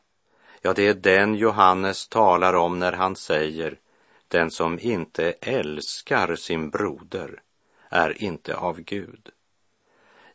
Ja, 0.62 0.74
det 0.74 0.88
är 0.88 0.94
den 0.94 1.36
Johannes 1.36 2.08
talar 2.08 2.54
om 2.54 2.80
när 2.80 2.92
han 2.92 3.16
säger 3.16 3.80
den 4.28 4.52
som 4.52 4.80
inte 4.80 5.32
älskar 5.32 6.36
sin 6.36 6.70
broder 6.70 7.42
är 7.90 8.24
inte 8.24 8.56
av 8.56 8.80
Gud. 8.80 9.30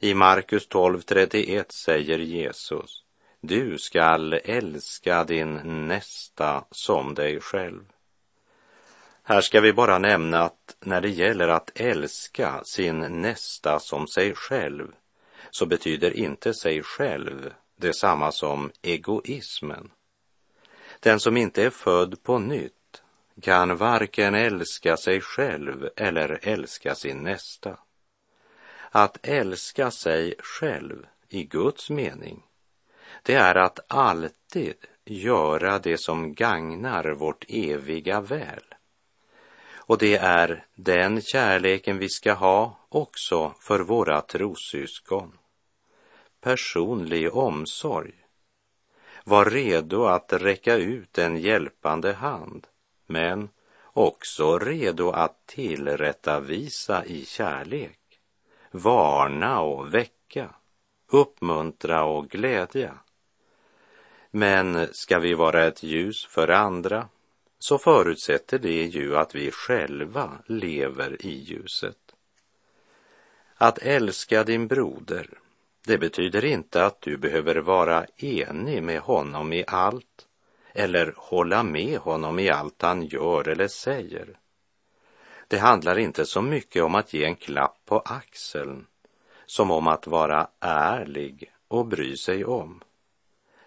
I 0.00 0.14
Markus 0.14 0.68
12.31 0.68 1.64
säger 1.68 2.18
Jesus, 2.18 3.04
du 3.40 3.78
skall 3.78 4.32
älska 4.32 5.24
din 5.24 5.54
nästa 5.88 6.64
som 6.70 7.14
dig 7.14 7.40
själv. 7.40 7.84
Här 9.22 9.40
ska 9.40 9.61
vi 9.61 9.72
bara 9.72 9.98
nämna 9.98 10.44
att 10.44 10.76
när 10.80 11.00
det 11.00 11.08
gäller 11.08 11.48
att 11.48 11.70
älska 11.74 12.64
sin 12.64 12.98
nästa 13.00 13.80
som 13.80 14.06
sig 14.06 14.34
själv 14.34 14.87
så 15.50 15.66
betyder 15.66 16.16
inte 16.16 16.54
sig 16.54 16.82
själv 16.82 17.52
detsamma 17.76 18.32
som 18.32 18.70
egoismen. 18.82 19.90
Den 21.00 21.20
som 21.20 21.37
inte 21.37 21.64
är 21.64 21.70
född 21.70 22.22
på 22.22 22.38
nytt 22.38 23.02
kan 23.42 23.76
varken 23.76 24.34
älska 24.34 24.96
sig 24.96 25.20
själv 25.20 25.88
eller 25.96 26.38
älska 26.42 26.94
sin 26.94 27.18
nästa. 27.18 27.78
Att 28.98 29.18
älska 29.22 29.90
sig 29.90 30.34
själv 30.38 31.06
i 31.28 31.44
Guds 31.44 31.90
mening, 31.90 32.42
det 33.22 33.34
är 33.34 33.54
att 33.54 33.80
alltid 33.88 34.74
göra 35.04 35.78
det 35.78 36.00
som 36.00 36.34
gagnar 36.34 37.14
vårt 37.14 37.44
eviga 37.48 38.20
väl. 38.20 38.64
Och 39.74 39.98
det 39.98 40.16
är 40.16 40.66
den 40.74 41.20
kärleken 41.22 41.98
vi 41.98 42.08
ska 42.08 42.32
ha 42.32 42.78
också 42.88 43.54
för 43.61 43.80
våra 43.80 44.20
trossyskon. 44.20 45.38
personlig 46.40 47.34
omsorg. 47.34 48.14
Var 49.24 49.44
redo 49.44 50.04
att 50.04 50.32
räcka 50.32 50.74
ut 50.74 51.18
en 51.18 51.37
hjälpande 51.37 52.12
hand, 52.12 52.66
men 53.06 53.48
också 53.82 54.58
redo 54.58 55.11
att 55.11 55.46
tillrättavisa 55.46 57.04
i 57.04 57.24
kärlek, 57.24 57.97
varna 58.70 59.61
och 59.61 59.94
väcka, 59.94 60.54
uppmuntra 61.07 62.04
och 62.04 62.28
glädja. 62.28 62.94
Men 64.31 64.88
ska 64.92 65.18
vi 65.18 65.35
vara 65.35 65.64
ett 65.64 65.83
ljus 65.83 66.26
för 66.26 66.48
andra 66.48 67.09
så 67.59 67.78
förutsätter 67.78 68.59
det 68.59 68.85
ju 68.85 69.16
att 69.16 69.35
vi 69.35 69.50
själva 69.50 70.38
lever 70.46 71.26
i 71.26 71.31
ljuset. 71.31 71.96
Att 73.54 73.78
älska 73.78 74.44
din 74.44 74.66
broder, 74.66 75.38
det 75.87 75.98
betyder 75.98 76.44
inte 76.44 76.85
att 76.85 77.00
du 77.00 77.16
behöver 77.16 77.57
vara 77.57 78.07
enig 78.16 78.83
med 78.83 79.00
honom 79.00 79.52
i 79.52 79.64
allt 79.66 80.26
eller 80.72 81.14
hålla 81.16 81.62
med 81.62 81.98
honom 81.98 82.38
i 82.38 82.50
allt 82.50 82.83
han 82.83 83.02
gör 83.02 83.48
eller 83.48 83.68
säger. 83.68 84.38
Det 85.48 85.58
handlar 85.58 85.98
inte 85.98 86.26
så 86.26 86.42
mycket 86.42 86.82
om 86.82 86.94
att 86.94 87.14
ge 87.14 87.24
en 87.24 87.37
klapp 87.37 87.80
på 87.84 87.98
axeln 87.98 88.87
som 89.46 89.70
om 89.70 89.87
att 89.87 90.06
vara 90.06 90.48
ärlig 90.61 91.52
och 91.68 91.87
bry 91.87 92.16
sig 92.16 92.44
om. 92.44 92.80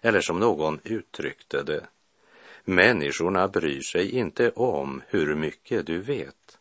Eller 0.00 0.20
som 0.20 0.40
någon 0.40 0.80
uttryckte 0.84 1.62
det, 1.62 1.86
människorna 2.64 3.48
bryr 3.48 3.80
sig 3.80 4.10
inte 4.10 4.50
om 4.50 5.02
hur 5.06 5.34
mycket 5.34 5.86
du 5.86 5.98
vet, 5.98 6.58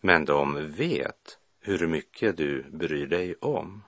men 0.00 0.24
de 0.24 0.72
vet 0.72 1.38
hur 1.60 1.86
mycket 1.86 2.36
du 2.36 2.62
bryr 2.62 3.06
dig 3.06 3.34
om. 3.40 3.82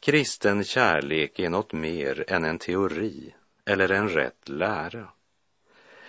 Kristen 0.00 0.64
kärlek 0.64 1.38
är 1.38 1.50
något 1.50 1.72
mer 1.72 2.24
än 2.32 2.44
en 2.44 2.58
teori 2.58 3.34
eller 3.64 3.90
en 3.90 4.08
rätt 4.08 4.48
lära. 4.48 5.08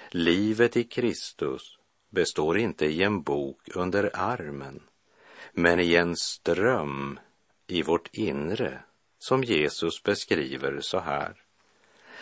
Livet 0.09 0.77
i 0.77 0.83
Kristus 0.83 1.77
består 2.11 2.57
inte 2.57 2.85
i 2.85 3.03
en 3.03 3.21
bok 3.21 3.69
under 3.75 4.11
armen, 4.13 4.83
men 5.53 5.79
i 5.79 5.95
en 5.95 6.15
ström 6.15 7.19
i 7.67 7.81
vårt 7.81 8.09
inre 8.11 8.79
som 9.19 9.43
Jesus 9.43 10.03
beskriver 10.03 10.79
så 10.81 10.99
här. 10.99 11.33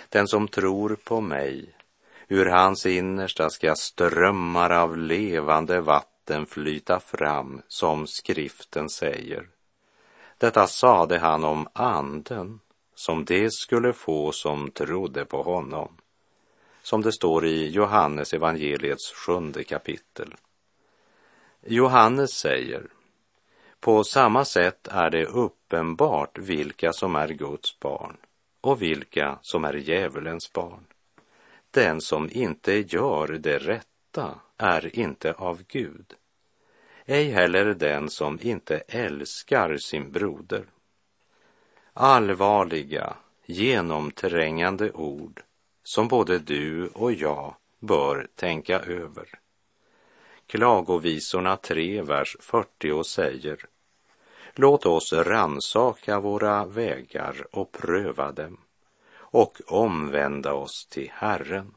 Den 0.10 0.28
som 0.28 0.48
tror 0.48 0.96
på 1.04 1.22
mig, 1.22 1.76
ur 2.28 2.46
hans 2.46 2.86
innersta 2.86 3.50
ska 3.50 3.76
strömmar 3.76 4.70
av 4.70 4.98
levande 4.98 5.82
vatten 5.82 6.46
flyta 6.46 7.00
fram, 7.00 7.62
som 7.68 8.08
skriften 8.08 8.90
säger. 8.90 9.48
Detta 10.38 10.68
sade 10.68 11.20
han 11.20 11.44
om 11.44 11.68
anden 11.74 12.60
som 12.96 13.26
det 13.26 13.54
skulle 13.54 13.94
få 13.94 14.32
som 14.32 14.72
trodde 14.72 15.26
på 15.26 15.44
honom, 15.44 15.98
som 16.90 17.02
det 17.02 17.12
står 17.12 17.46
i 17.46 17.70
Johannes 17.70 18.34
evangeliets 18.34 19.12
sjunde 19.12 19.64
kapitel. 19.64 20.36
Johannes 21.66 22.32
säger, 22.32 22.88
på 23.80 24.04
samma 24.04 24.46
sätt 24.46 24.88
är 24.88 25.10
det 25.10 25.26
uppenbart 25.26 26.38
vilka 26.38 26.94
som 26.94 27.16
är 27.16 27.28
Guds 27.28 27.80
barn 27.80 28.18
och 28.62 28.82
vilka 28.82 29.40
som 29.42 29.66
är 29.66 29.74
djävulens 29.74 30.54
barn. 30.54 30.86
Den 31.72 32.02
som 32.02 32.30
inte 32.32 32.74
gör 32.74 33.28
det 33.28 33.58
rätta 33.58 34.40
är 34.58 35.00
inte 35.00 35.34
av 35.34 35.64
Gud, 35.68 36.14
ej 37.06 37.30
heller 37.32 37.66
den 37.66 38.10
som 38.10 38.40
inte 38.42 38.78
älskar 38.78 39.78
sin 39.78 40.12
broder. 40.12 40.66
Allvarliga, 41.94 43.14
genomträngande 43.46 44.92
ord 44.92 45.44
som 45.90 46.08
både 46.08 46.40
du 46.40 46.88
och 46.88 47.12
jag 47.12 47.56
bör 47.80 48.28
tänka 48.36 48.80
över. 48.80 49.30
Klagovisorna 50.48 51.58
3, 51.58 52.02
vers 52.02 52.38
40 52.40 53.04
säger 53.04 53.66
Låt 54.54 54.86
oss 54.86 55.14
ransaka 55.14 56.20
våra 56.20 56.66
vägar 56.66 57.48
och 57.52 57.72
pröva 57.72 58.32
dem 58.32 58.58
och 59.12 59.62
omvända 59.68 60.54
oss 60.54 60.88
till 60.90 61.10
Herren. 61.14 61.74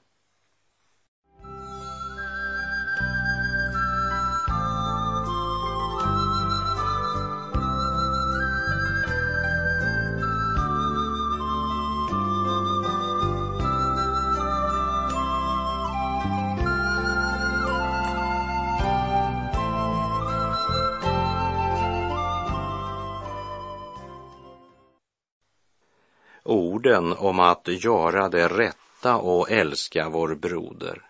Orden 26.42 27.12
om 27.12 27.40
att 27.40 27.68
göra 27.68 28.28
det 28.28 28.48
rätta 28.48 29.16
och 29.16 29.50
älska 29.50 30.08
vår 30.08 30.34
broder, 30.34 31.02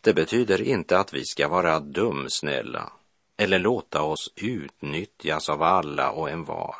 det 0.00 0.14
betyder 0.14 0.62
inte 0.62 0.98
att 0.98 1.14
vi 1.14 1.24
ska 1.24 1.48
vara 1.48 1.80
dumsnälla 1.80 2.92
eller 3.36 3.58
låta 3.58 4.02
oss 4.02 4.32
utnyttjas 4.36 5.48
av 5.48 5.62
alla 5.62 6.10
och 6.10 6.30
en 6.30 6.44
var, 6.44 6.76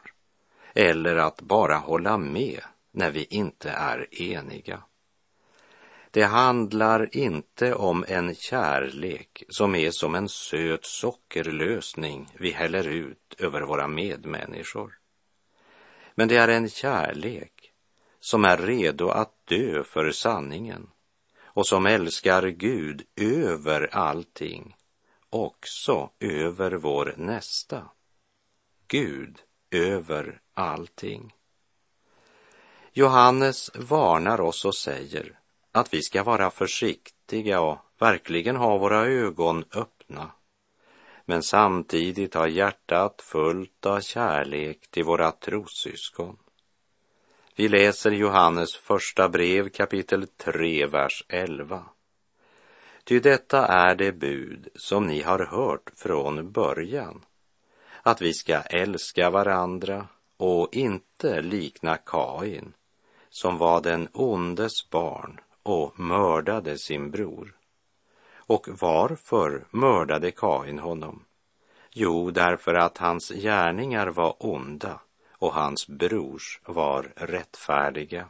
eller 0.75 1.17
att 1.17 1.41
bara 1.41 1.77
hålla 1.77 2.19
med 2.19 2.61
när 2.93 3.11
vi 3.11 3.27
inte 3.31 3.71
är 3.71 4.23
eniga. 4.23 4.83
Det 6.11 6.23
handlar 6.23 7.17
inte 7.17 7.75
om 7.75 8.05
en 8.09 8.35
kärlek 8.35 9.45
som 9.49 9.75
är 9.75 9.91
som 9.91 10.15
en 10.15 10.29
söt 10.29 10.85
sockerlösning 10.85 12.29
vi 12.39 12.51
häller 12.51 12.89
ut 12.89 13.35
över 13.39 13.61
våra 13.61 13.89
medmänniskor. 13.89 14.99
Men 16.15 16.29
det 16.29 16.37
är 16.37 16.49
en 16.49 16.69
kärlek 16.69 17.56
som 18.27 18.45
är 18.45 18.57
redo 18.57 19.09
att 19.09 19.47
dö 19.47 19.85
för 19.85 20.11
sanningen 20.11 20.91
och 21.45 21.67
som 21.67 21.87
älskar 21.87 22.49
Gud 22.49 23.03
över 23.17 23.89
allting, 23.93 24.77
också 25.31 26.11
över 26.21 26.73
vår 26.73 27.15
nästa. 27.17 27.91
Gud 28.89 29.39
över 29.71 30.41
allting. 30.55 31.35
Johannes 32.93 33.71
varnar 33.75 34.41
oss 34.41 34.65
och 34.65 34.75
säger 34.75 35.39
att 35.73 35.95
vi 35.95 36.03
ska 36.03 36.23
vara 36.23 36.51
försiktiga 36.51 37.61
och 37.61 37.79
verkligen 37.99 38.57
ha 38.57 38.79
våra 38.79 39.07
ögon 39.07 39.65
öppna, 39.75 40.31
men 41.25 41.43
samtidigt 41.43 42.35
ha 42.35 42.49
hjärtat 42.49 43.23
fullt 43.23 43.87
av 43.87 44.01
kärlek 44.01 44.91
till 44.91 45.05
våra 45.05 45.33
trossyskon. 45.33 46.39
Vi 47.59 47.69
läser 47.69 48.11
Johannes 48.11 48.77
första 48.77 49.29
brev 49.29 49.69
kapitel 49.69 50.27
3, 50.27 50.87
vers 50.87 51.25
11. 51.29 51.85
Ty 53.05 53.21
detta 53.21 53.67
är 53.67 53.95
det 53.95 54.13
bud 54.13 54.69
som 54.75 55.07
ni 55.07 55.23
har 55.23 55.39
hört 55.39 55.91
från 55.97 56.53
början, 56.53 57.25
att 58.03 58.23
vi 58.23 58.35
ska 58.35 58.61
älska 58.61 59.31
varandra 59.31 60.09
och 60.37 60.69
inte 60.73 61.43
likna 61.43 61.97
Kain, 61.97 62.73
som 63.29 63.59
var 63.59 63.81
den 63.81 64.09
ondes 64.13 64.91
barn 64.91 65.41
och 65.63 66.01
mördade 66.01 66.79
sin 66.79 67.11
bror. 67.11 67.57
Och 68.37 68.69
varför 68.81 69.67
mördade 69.71 70.31
Kain 70.31 70.79
honom? 70.79 71.25
Jo, 71.91 72.31
därför 72.31 72.75
att 72.75 72.99
hans 72.99 73.29
gärningar 73.29 74.07
var 74.07 74.37
onda 74.39 75.01
och 75.39 75.55
hans 75.55 75.89
brors 75.89 76.61
var 76.65 77.13
rättfärdiga. 77.17 78.29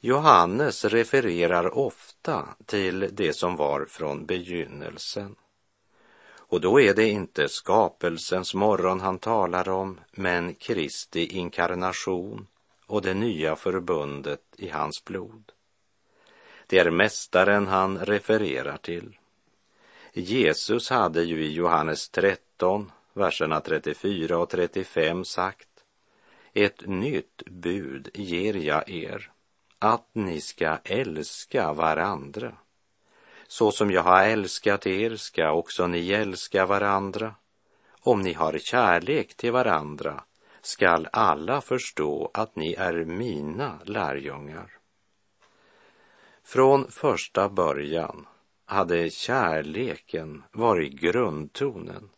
Johannes 0.00 0.84
refererar 0.84 1.74
ofta 1.78 2.48
till 2.66 3.08
det 3.12 3.32
som 3.32 3.56
var 3.56 3.84
från 3.84 4.26
begynnelsen. 4.26 5.36
Och 6.48 6.60
då 6.60 6.80
är 6.80 6.94
det 6.94 7.08
inte 7.08 7.48
skapelsens 7.48 8.54
morgon 8.54 9.00
han 9.00 9.18
talar 9.18 9.68
om, 9.68 10.00
men 10.10 10.54
Kristi 10.54 11.26
inkarnation 11.26 12.46
och 12.86 13.02
det 13.02 13.14
nya 13.14 13.56
förbundet 13.56 14.42
i 14.56 14.68
hans 14.68 15.04
blod. 15.04 15.52
Det 16.66 16.78
är 16.78 16.90
mästaren 16.90 17.66
han 17.66 17.98
refererar 17.98 18.76
till. 18.76 19.18
Jesus 20.12 20.90
hade 20.90 21.22
ju 21.22 21.44
i 21.44 21.52
Johannes 21.52 22.08
13 22.08 22.92
verserna 23.16 23.60
34 23.60 24.38
och 24.38 24.50
35 24.50 25.24
sagt 25.24 25.68
Ett 26.52 26.86
nytt 26.86 27.42
bud 27.46 28.08
ger 28.14 28.54
jag 28.54 28.88
er, 28.88 29.30
att 29.78 30.08
ni 30.12 30.40
ska 30.40 30.78
älska 30.84 31.72
varandra. 31.72 32.52
Så 33.48 33.70
som 33.70 33.90
jag 33.90 34.02
har 34.02 34.22
älskat 34.22 34.86
er 34.86 35.16
ska 35.16 35.52
också 35.52 35.86
ni 35.86 36.12
älska 36.12 36.66
varandra. 36.66 37.34
Om 38.00 38.20
ni 38.20 38.32
har 38.32 38.58
kärlek 38.58 39.34
till 39.34 39.52
varandra 39.52 40.24
skall 40.62 41.08
alla 41.12 41.60
förstå 41.60 42.30
att 42.34 42.56
ni 42.56 42.74
är 42.74 43.04
mina 43.04 43.78
lärjungar. 43.84 44.70
Från 46.44 46.90
första 46.90 47.48
början 47.48 48.26
hade 48.64 49.10
kärleken 49.10 50.42
varit 50.52 50.92
grundtonen. 50.92 52.08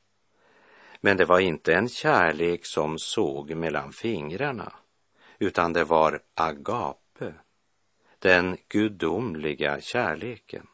Men 1.00 1.16
det 1.16 1.24
var 1.24 1.40
inte 1.40 1.74
en 1.74 1.88
kärlek 1.88 2.66
som 2.66 2.98
såg 2.98 3.54
mellan 3.54 3.92
fingrarna, 3.92 4.72
utan 5.38 5.72
det 5.72 5.84
var 5.84 6.20
agape, 6.34 7.34
den 8.18 8.56
gudomliga 8.68 9.80
kärleken 9.80 10.66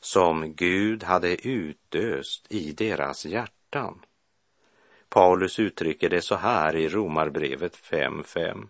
som 0.00 0.54
Gud 0.54 1.02
hade 1.02 1.48
utöst 1.48 2.46
i 2.48 2.72
deras 2.72 3.26
hjärtan. 3.26 4.04
Paulus 5.08 5.58
uttrycker 5.58 6.10
det 6.10 6.22
så 6.22 6.34
här 6.34 6.76
i 6.76 6.88
Romarbrevet 6.88 7.76
5.5. 7.76 8.68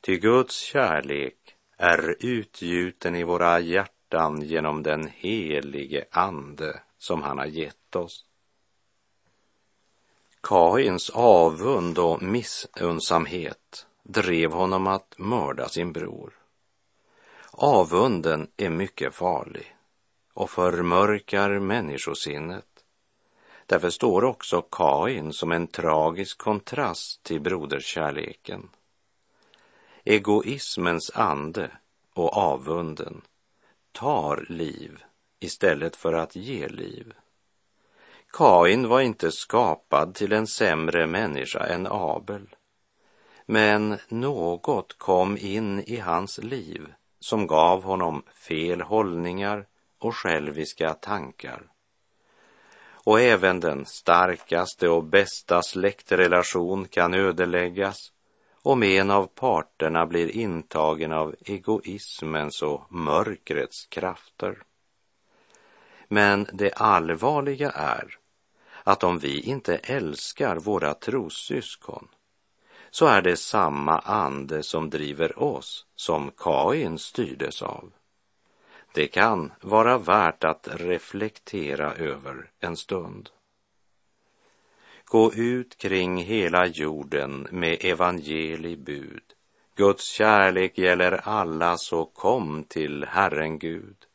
Ty 0.00 0.16
Guds 0.16 0.60
kärlek 0.60 1.56
är 1.76 2.16
utgjuten 2.20 3.14
i 3.14 3.24
våra 3.24 3.60
hjärtan 3.60 4.42
genom 4.42 4.82
den 4.82 5.06
helige 5.06 6.04
Ande 6.10 6.80
som 6.98 7.22
han 7.22 7.38
har 7.38 7.46
gett 7.46 7.96
oss. 7.96 8.24
Kains 10.40 11.10
avund 11.10 11.98
och 11.98 12.22
missunnsamhet 12.22 13.86
drev 14.02 14.52
honom 14.52 14.86
att 14.86 15.14
mörda 15.18 15.68
sin 15.68 15.92
bror. 15.92 16.32
Avunden 17.50 18.50
är 18.56 18.70
mycket 18.70 19.14
farlig 19.14 19.76
och 20.34 20.50
förmörkar 20.50 21.58
människosinnet. 21.58 22.64
Därför 23.66 23.90
står 23.90 24.24
också 24.24 24.62
Kain 24.62 25.32
som 25.32 25.52
en 25.52 25.66
tragisk 25.66 26.38
kontrast 26.38 27.22
till 27.22 27.40
broderskärleken. 27.40 28.68
Egoismens 30.04 31.10
ande 31.14 31.70
och 32.14 32.36
avunden 32.36 33.22
tar 33.92 34.46
liv 34.48 35.02
istället 35.40 35.96
för 35.96 36.12
att 36.12 36.36
ge 36.36 36.68
liv. 36.68 37.12
Kain 38.32 38.88
var 38.88 39.00
inte 39.00 39.32
skapad 39.32 40.14
till 40.14 40.32
en 40.32 40.46
sämre 40.46 41.06
människa 41.06 41.66
än 41.66 41.86
Abel. 41.90 42.48
Men 43.46 43.98
något 44.08 44.98
kom 44.98 45.36
in 45.36 45.80
i 45.80 45.96
hans 45.96 46.38
liv 46.38 46.92
som 47.20 47.46
gav 47.46 47.82
honom 47.82 48.22
fel 48.48 48.80
hållningar 48.80 49.66
och 49.98 50.16
själviska 50.16 50.94
tankar. 50.94 51.62
Och 53.04 53.20
även 53.20 53.60
den 53.60 53.86
starkaste 53.86 54.88
och 54.88 55.04
bästa 55.04 55.62
släktrelation 55.62 56.84
kan 56.88 57.14
ödeläggas 57.14 57.96
om 58.62 58.82
en 58.82 59.10
av 59.10 59.26
parterna 59.26 60.06
blir 60.06 60.36
intagen 60.36 61.12
av 61.12 61.34
egoismens 61.40 62.62
och 62.62 62.92
mörkrets 62.92 63.86
krafter. 63.86 64.62
Men 66.08 66.46
det 66.52 66.72
allvarliga 66.72 67.70
är 67.70 68.18
att 68.84 69.04
om 69.04 69.18
vi 69.18 69.40
inte 69.40 69.76
älskar 69.76 70.56
våra 70.56 70.94
trossyskon 70.94 72.08
så 72.90 73.06
är 73.06 73.22
det 73.22 73.36
samma 73.36 73.98
ande 73.98 74.62
som 74.62 74.90
driver 74.90 75.42
oss 75.42 75.86
som 75.96 76.30
Kain 76.36 76.98
styrdes 76.98 77.62
av. 77.62 77.92
Det 78.94 79.06
kan 79.06 79.52
vara 79.60 79.98
värt 79.98 80.44
att 80.44 80.68
reflektera 80.70 81.94
över 81.94 82.50
en 82.60 82.76
stund. 82.76 83.30
Gå 85.04 85.32
ut 85.34 85.78
kring 85.78 86.16
hela 86.16 86.66
jorden 86.66 87.48
med 87.50 87.76
evangelibud. 87.80 89.22
Guds 89.76 90.04
kärlek 90.04 90.78
gäller 90.78 91.28
alla, 91.28 91.76
så 91.76 92.04
kom 92.04 92.64
till 92.64 93.04
Herren 93.04 93.58
Gud. 93.58 94.07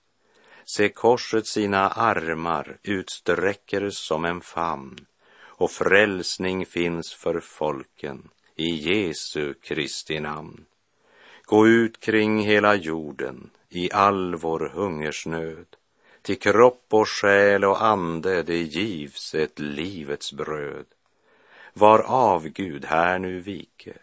Se 0.76 0.90
korset 0.90 1.48
sina 1.48 1.90
armar 1.90 2.78
utsträcker 2.84 3.90
som 3.90 4.26
en 4.26 4.42
famn 4.42 5.06
och 5.42 5.72
frälsning 5.72 6.66
finns 6.66 7.14
för 7.14 7.40
folken 7.40 8.30
i 8.56 8.70
Jesu 8.70 9.54
Kristi 9.54 10.20
namn. 10.20 10.66
Gå 11.46 11.68
ut 11.68 12.00
kring 12.00 12.40
hela 12.40 12.76
jorden 12.76 13.50
i 13.70 13.92
all 13.92 14.36
vår 14.36 14.72
hungersnöd. 14.74 15.66
Till 16.22 16.40
kropp 16.40 16.86
och 16.90 17.10
själ 17.10 17.66
och 17.66 17.84
ande 17.84 18.44
det 18.44 18.62
givs 18.62 19.36
ett 19.36 19.60
livets 19.60 20.34
bröd. 20.34 20.86
Var 21.74 22.00
av 22.00 22.48
Gud 22.48 22.86
här 22.86 23.20
nu 23.20 23.40
vike. 23.40 23.94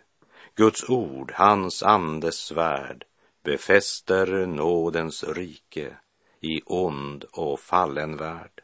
Guds 0.55 0.91
ord, 0.91 1.33
hans 1.35 1.83
andes 1.83 2.37
svärd, 2.37 3.05
befäster 3.43 4.47
nådens 4.47 5.25
rike 5.25 5.97
i 6.41 6.61
ond 6.67 7.25
och 7.33 7.61
fallen 7.61 8.17
värld. 8.17 8.63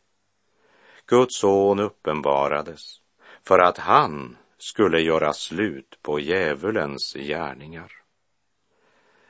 Guds 1.07 1.39
son 1.39 1.81
uppenbarades 1.81 3.01
för 3.43 3.59
att 3.59 3.79
han 3.79 4.37
skulle 4.59 5.01
göra 5.01 5.33
slut 5.33 5.99
på 6.03 6.21
djävulens 6.21 7.15
gärningar. 7.15 7.93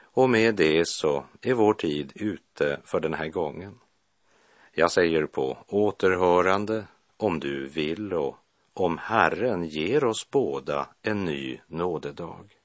Och 0.01 0.31
med 0.31 0.55
det 0.55 0.89
så 0.89 1.25
är 1.43 1.55
vår 1.55 1.75
tid 1.75 2.13
ute 2.15 2.81
för 2.85 3.01
den 3.01 3.15
här 3.15 3.29
gången. 3.29 3.79
Jag 4.73 4.91
säger 4.91 5.27
på 5.27 5.59
återhörande 5.67 6.85
om 7.17 7.41
du 7.41 7.69
vill 7.69 8.13
och 8.13 8.37
om 8.75 8.99
Herren 8.99 9.65
ger 9.65 10.05
oss 10.05 10.31
båda 10.31 10.89
en 11.03 11.25
ny 11.25 11.61
nådedag. 11.67 12.57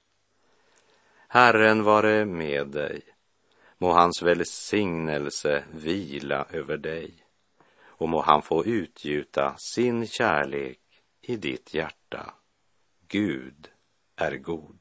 Herren 1.27 1.83
vare 1.83 2.25
med 2.25 2.67
dig. 2.67 3.01
Må 3.81 3.91
hans 3.91 4.21
välsignelse 4.21 5.63
vila 5.73 6.45
över 6.49 6.77
dig 6.77 7.13
och 7.83 8.09
må 8.09 8.21
han 8.21 8.41
få 8.41 8.65
utgjuta 8.65 9.55
sin 9.57 10.07
kärlek 10.07 10.79
i 11.21 11.35
ditt 11.35 11.73
hjärta. 11.73 12.33
Gud 13.07 13.69
är 14.15 14.37
god. 14.37 14.80